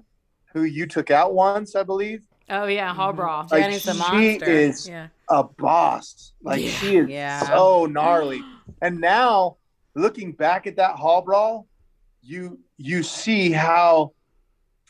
[0.53, 2.28] who you took out once, I believe.
[2.51, 3.47] Oh yeah, Hall Brawl.
[3.51, 4.45] Like Jenny's a she monster.
[4.51, 5.09] is Yeah.
[5.29, 6.33] a boss.
[6.43, 6.71] Like Yeah.
[6.71, 7.41] she is Yeah.
[7.41, 8.43] so gnarly.
[8.81, 9.57] And now
[9.95, 11.67] looking back at that hall brawl,
[12.23, 14.13] you you see how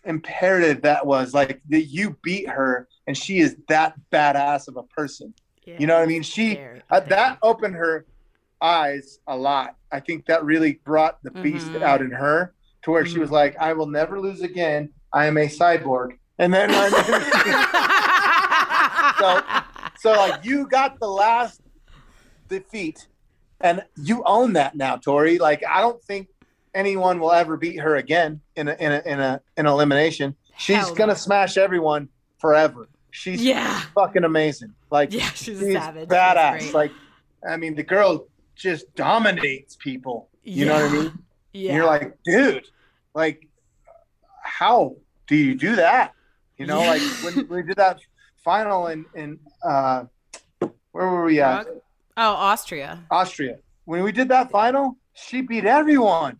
[0.04, 1.34] imperative that was.
[1.34, 5.34] Like that you beat her and she is that badass of a person.
[5.66, 6.22] You know what I mean?
[6.22, 6.59] She
[6.90, 8.06] uh, that opened her
[8.62, 9.76] eyes a lot.
[9.92, 11.82] I think that really brought the beast Mhm.
[11.82, 14.90] out in her to where she was like, I will never lose again.
[15.12, 16.18] I am a cyborg.
[16.39, 16.70] And then
[19.18, 19.41] so
[19.99, 21.61] so like you got the last
[22.49, 23.07] defeat
[23.61, 25.39] and you own that now tori.
[25.39, 26.28] Like i don't think
[26.74, 30.36] anyone will ever beat her again in a in a in a in elimination.
[30.57, 31.16] She's Hell gonna no.
[31.16, 32.09] smash everyone
[32.39, 32.89] forever.
[33.11, 33.80] She's Yeah.
[33.95, 34.74] fucking amazing.
[34.91, 36.09] Like Yeah, she's a savage.
[36.09, 36.61] badass.
[36.61, 36.93] She's like
[37.49, 40.28] i mean the girl just dominates people.
[40.45, 41.12] You know what i mean?
[41.53, 41.70] Yeah.
[41.70, 42.66] and you're like dude
[43.14, 43.47] like
[44.43, 46.14] how do you do that
[46.59, 48.00] you know like when we did that
[48.36, 50.04] final in in uh
[50.92, 51.66] where were we at
[52.20, 53.04] Oh, Austria.
[53.11, 56.38] austria when we did that final she beat everyone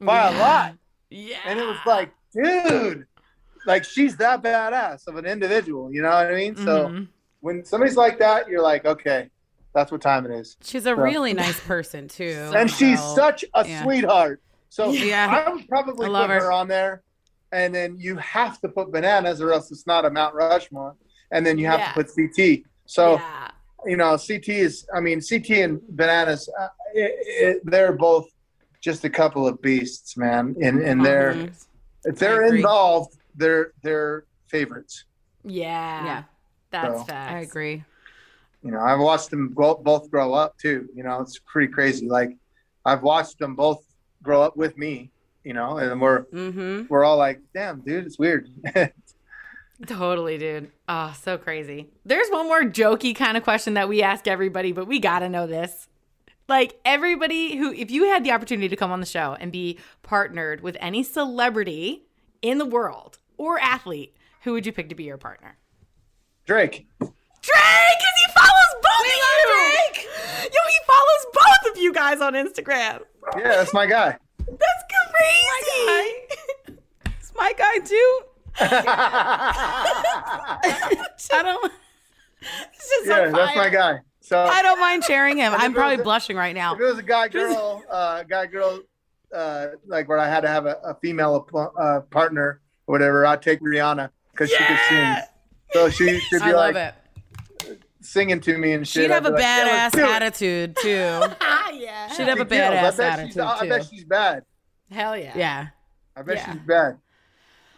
[0.00, 0.74] by a lot
[1.10, 1.36] yeah.
[1.46, 3.06] and it was like dude
[3.66, 7.08] like she's that badass of an individual you know what i mean so Mhm.
[7.40, 9.28] when somebody's like that you're like okay
[9.74, 12.50] that's what time it is She's a So- really nice person too.
[12.56, 13.82] and she's such a yeah.
[13.82, 14.40] sweetheart
[14.70, 15.44] so Yeah.
[15.46, 16.40] I would probably I put her.
[16.40, 16.52] her.
[16.52, 17.02] on there,
[17.52, 20.94] and then you have to put bananas, or else it's not a Mount Rushmore.
[21.30, 21.88] And then you have Yeah.
[21.92, 22.64] to put CT.
[22.86, 23.50] So yeah.
[23.86, 24.86] you know, CT is.
[24.94, 27.12] I mean, CT and bananas, uh, it,
[27.56, 28.26] it, they're both
[28.80, 30.56] just a couple of beasts, man.
[30.62, 31.66] And and they're Mhm.
[32.04, 35.04] if they're involved, they're they're favorites.
[35.44, 36.04] Yeah.
[36.04, 36.22] Yeah,
[36.70, 37.32] That's So- facts.
[37.34, 37.84] I agree.
[38.62, 40.88] You know, I've watched them both, both grow up too.
[40.94, 42.08] You know, it's pretty crazy.
[42.08, 42.36] Like
[42.84, 43.84] I've watched them both
[44.22, 45.10] grow up with me.
[45.44, 46.82] You know, and we're Mm-hmm.
[46.88, 48.50] we're all like, damn, dude, it's weird.
[49.86, 50.70] Totally, dude.
[50.88, 51.88] Oh, so crazy.
[52.04, 55.28] There's one more jokey kind of question that we ask everybody, but we got to
[55.28, 55.88] know this.
[56.48, 59.78] Like, everybody who, if you had the opportunity to come on the show and be
[60.02, 62.02] partnered with any celebrity
[62.42, 65.56] in the world or athlete, who would you pick to be your partner?
[66.44, 66.86] Drake.
[66.98, 67.12] Drake,
[67.42, 69.54] because he follows both of you.
[69.54, 70.08] Drake.
[70.52, 73.02] Yo, he follows both of you guys on Instagram.
[73.36, 74.16] Yeah, that's my guy.
[74.38, 74.77] That's
[75.14, 76.76] crazy.
[77.20, 78.20] It's my guy too.
[81.32, 81.72] I don't.
[82.40, 83.98] It's just yeah, so that's my guy.
[84.20, 85.52] So I don't mind sharing him.
[85.56, 86.74] I'm probably a- blushing right now.
[86.74, 88.80] if it was a guy girl, uh, guy girl,
[89.34, 91.46] uh, like where I had to have a, a female
[91.78, 95.16] uh, partner or whatever, I'd take Rihanna because she could sing.
[95.72, 96.94] So she should I be love like
[97.64, 97.82] it.
[98.00, 99.04] singing to me and shit.
[99.04, 101.20] She'd have a like, badass let's do it." attitude too.
[101.40, 102.08] Ah, yeah.
[102.12, 104.44] She'd have a I badass bet she's- attitude I bet she's bad.
[104.90, 105.32] Hell yeah.
[105.36, 105.66] Yeah,
[106.16, 106.52] I bet Yeah.
[106.52, 106.98] she's bad.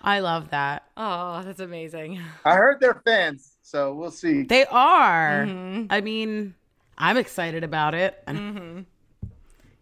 [0.02, 0.84] I love that.
[0.96, 2.20] Oh, that's amazing.
[2.44, 4.44] I heard they're fans, so we'll see.
[4.44, 5.44] They are.
[5.46, 5.88] Mhm.
[5.90, 6.54] I mean,
[6.96, 8.22] I'm excited about it.
[8.26, 8.80] Mm-hmm.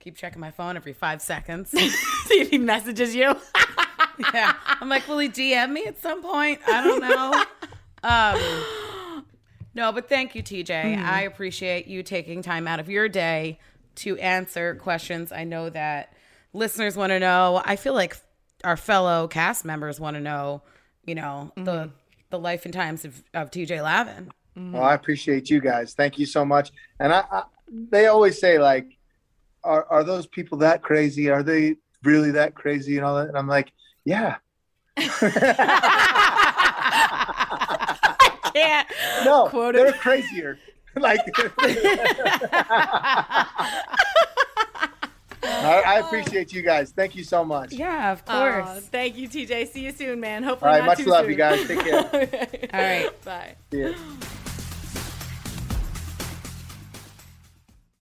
[0.01, 1.71] keep checking my phone every five seconds.
[1.71, 3.37] See if he messages you.
[4.33, 6.61] yeah, I'm like, will he DM me at some point?
[6.67, 7.45] I don't know.
[8.01, 9.25] Um,
[9.75, 10.71] no, but thank you, TJ.
[11.03, 13.59] I appreciate you taking time out of your day
[13.97, 15.33] to answer questions.
[15.33, 16.13] I know that
[16.59, 17.63] listeners want to know.
[17.65, 18.17] I feel like
[18.65, 20.63] our fellow cast members want to know.
[21.07, 21.91] You know the mm-hmm.
[22.29, 24.31] the life and times of, of TJ Lavin.
[24.57, 24.73] Mm-hmm.
[24.73, 25.95] Well, I appreciate you guys.
[25.95, 26.73] Thank you so much.
[27.01, 28.99] And I, I they always say like,
[29.65, 31.31] are are those people that crazy?
[31.31, 33.29] Are they really that crazy and all that?
[33.29, 33.73] And I'm like,
[34.05, 34.37] yeah.
[34.99, 35.07] I
[38.53, 38.89] can't.
[39.25, 40.01] no, Quote they're it.
[40.01, 40.59] crazier.
[40.97, 41.21] like,
[45.69, 46.91] I, I appreciate you guys.
[46.93, 47.73] Thank you so much.
[47.73, 48.87] Yeah, of Aw, course.
[48.87, 49.69] thank you, TJ.
[49.69, 50.43] See you soon, man.
[50.45, 51.31] All Hopefully right, not much too love, soon.
[51.31, 51.67] you guys.
[51.67, 52.69] Take care.
[52.75, 53.25] All right.
[53.25, 53.55] Bye.
[53.71, 53.93] See ya.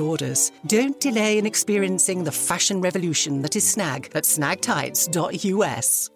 [0.00, 0.50] orders.
[0.66, 6.10] Don't delay in experiencing the fashion revolution that is snag at snagtights.us.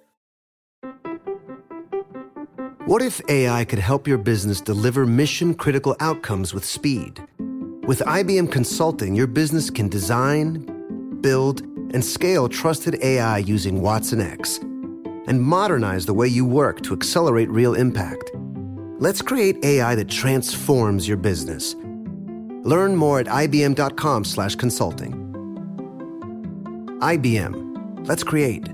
[2.86, 7.18] What if AI could help your business deliver mission critical outcomes with speed?
[7.86, 11.62] With IBM Consulting, your business can design, build,
[11.94, 14.58] and scale trusted AI using Watson X
[15.26, 18.30] and modernize the way you work to accelerate real impact.
[18.98, 21.74] Let's create AI that transforms your business.
[22.64, 25.20] Learn more at ibm.com/consulting.
[27.00, 28.06] IBM.
[28.06, 28.68] Let's create.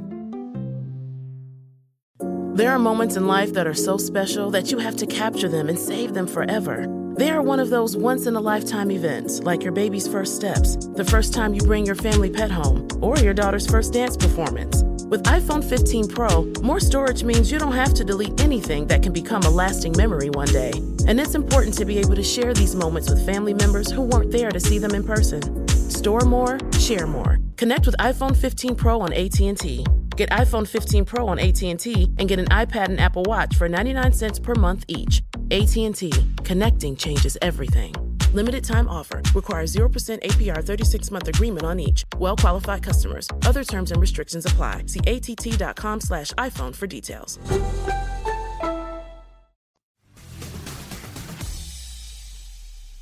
[2.54, 5.68] There are moments in life that are so special that you have to capture them
[5.68, 6.86] and save them forever.
[7.16, 10.76] They are one of those once in a lifetime events, like your baby's first steps,
[10.94, 14.84] the first time you bring your family pet home, or your daughter's first dance performance.
[15.10, 19.12] With iPhone 15 Pro, more storage means you don't have to delete anything that can
[19.12, 20.70] become a lasting memory one day.
[21.08, 24.30] And it's important to be able to share these moments with family members who weren't
[24.30, 25.66] there to see them in person.
[25.66, 27.40] Store more, share more.
[27.56, 29.84] Connect with iPhone 15 Pro on AT&T.
[30.14, 34.12] Get iPhone 15 Pro on AT&T and get an iPad and Apple Watch for 99
[34.12, 35.22] cents per month each.
[35.50, 36.12] AT&T.
[36.44, 37.92] Connecting changes everything.
[38.32, 39.20] Limited time offer.
[39.34, 42.04] Requires 0% APR 36 month agreement on each.
[42.18, 43.28] Well qualified customers.
[43.44, 44.84] Other terms and restrictions apply.
[44.86, 47.38] See att.com slash iPhone for details.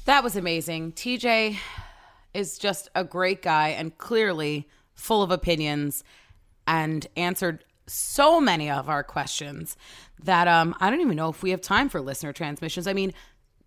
[0.07, 0.93] That was amazing.
[0.93, 1.59] TJ
[2.33, 6.03] is just a great guy and clearly full of opinions
[6.67, 9.77] and answered so many of our questions
[10.23, 12.87] that um, I don't even know if we have time for listener transmissions.
[12.87, 13.13] I mean,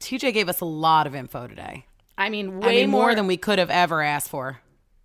[0.01, 1.85] TJ gave us a lot of info today.
[2.17, 4.59] I mean, I way mean, more than we could have ever asked for.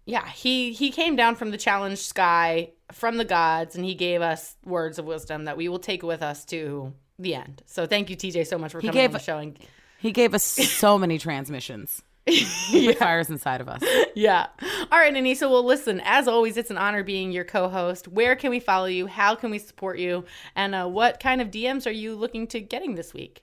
[0.04, 4.22] Yeah, he he came down from the challenge sky from the gods, and he gave
[4.22, 7.62] us words of wisdom that we will take with us to the end.
[7.66, 9.38] So thank you, TJ, so much for He coming gave- on the show.
[9.38, 9.58] And,
[9.98, 12.02] He gave us so many transmissions.
[12.26, 13.82] The fires inside of us.
[14.16, 14.46] yeah.
[14.90, 15.48] All right, Aneesa.
[15.48, 16.00] Well, listen.
[16.04, 18.08] As always, it's an honor being your co-host.
[18.08, 19.06] Where can we follow you?
[19.06, 20.24] How can we support you?
[20.56, 23.42] And uh, what kind of DMs are you looking to getting this week?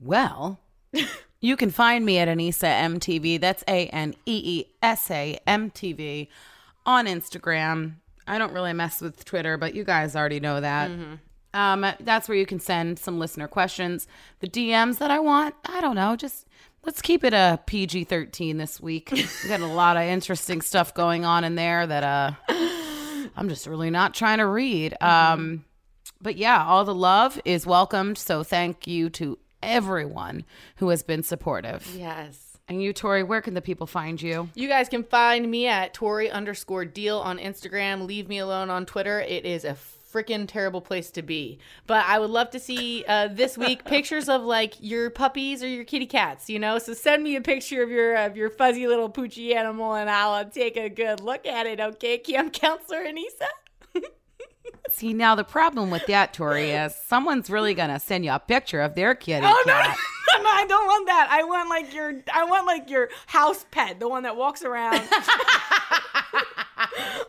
[0.00, 0.60] Well,
[1.40, 3.40] you can find me at Aneesa MTV.
[3.40, 6.28] That's A N E E S A M T V
[6.86, 7.96] on Instagram.
[8.26, 10.90] I don't really mess with Twitter, but you guys already know that.
[11.52, 14.06] Um, that's where you can send some listener questions.
[14.38, 16.46] The DMs that I want, I don't know, just
[16.84, 19.10] let's keep it a PG 13 this week.
[19.12, 22.32] we got a lot of interesting stuff going on in there that uh,
[23.36, 24.94] I'm just really not trying to read.
[25.02, 25.64] Um,
[26.22, 28.18] but yeah, all the love is welcomed.
[28.18, 30.44] So thank you to everyone
[30.76, 31.94] who has been supportive.
[31.96, 32.58] Yes.
[32.68, 34.48] And you, Tori, where can the people find you?
[34.54, 38.06] You guys can find me at Tori underscore deal on Instagram.
[38.06, 39.20] Leave me alone on Twitter.
[39.20, 39.76] It is a
[40.12, 41.58] freaking terrible place to be.
[41.86, 45.68] But I would love to see uh, this week pictures of like your puppies or
[45.68, 46.48] your kitty cats.
[46.48, 49.94] You know, so send me a picture of your of your fuzzy little poochy animal,
[49.94, 51.80] and I'll take a good look at it.
[51.80, 53.48] Okay, Camp Counselor Aneesa.
[54.90, 58.38] See, now the problem with that, Tori, is someone's really going to send you a
[58.38, 59.96] picture of their kitty Oh no, cat.
[60.36, 61.28] no, no, I don't want that.
[61.30, 65.00] I want like your I want like your house pet, the one that walks around.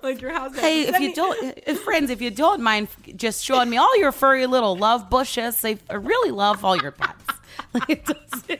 [0.03, 0.61] like your house pet.
[0.61, 3.97] Hey, if you me- don't, if, friends, if you don't mind just showing me all
[3.97, 7.23] your furry little love bushes, I I really love all your pets.
[7.73, 8.59] Like, it doesn't-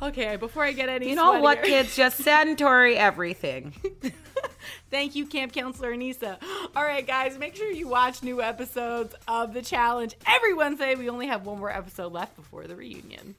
[0.00, 1.96] Okay, before I get any you know what, kids?
[1.96, 3.72] Just send Tori everything.
[4.90, 6.38] Thank you, Camp Counselor Aneesa.
[6.74, 10.94] All right, guys, make sure you watch new episodes of The Challenge every Wednesday.
[10.94, 13.34] We only have one more episode left before the reunion.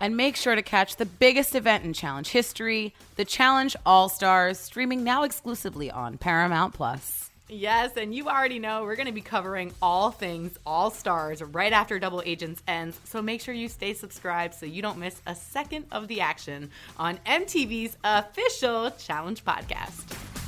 [0.00, 4.58] And make sure to catch the biggest event in Challenge history, the Challenge All Stars,
[4.58, 7.30] streaming now exclusively on Paramount Plus.
[7.50, 11.72] Yes, and you already know we're going to be covering all things All Stars right
[11.72, 13.00] after Double Agents ends.
[13.04, 16.70] So make sure you stay subscribed so you don't miss a second of the action
[16.98, 20.47] on MTV's official Challenge podcast.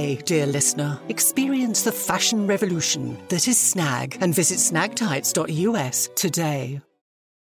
[0.25, 0.99] dear listener.
[1.09, 6.81] Experience the fashion revolution that is Snag and visit snagtights.us today.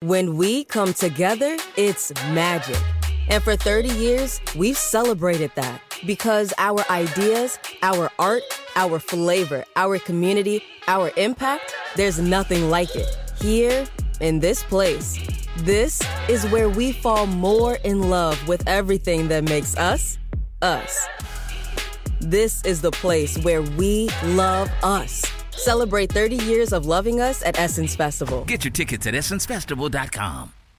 [0.01, 2.81] When we come together, it's magic.
[3.29, 8.43] And for 30 years, we've celebrated that because our ideas, our art,
[8.75, 13.07] our flavor, our community, our impact, there's nothing like it.
[13.39, 13.85] Here,
[14.21, 15.19] in this place.
[15.57, 20.17] This is where we fall more in love with everything that makes us,
[20.61, 21.07] us.
[22.21, 25.25] This is the place where we love us.
[25.49, 28.45] Celebrate 30 years of loving us at Essence Festival.
[28.45, 30.53] Get your tickets at EssenceFestival.com.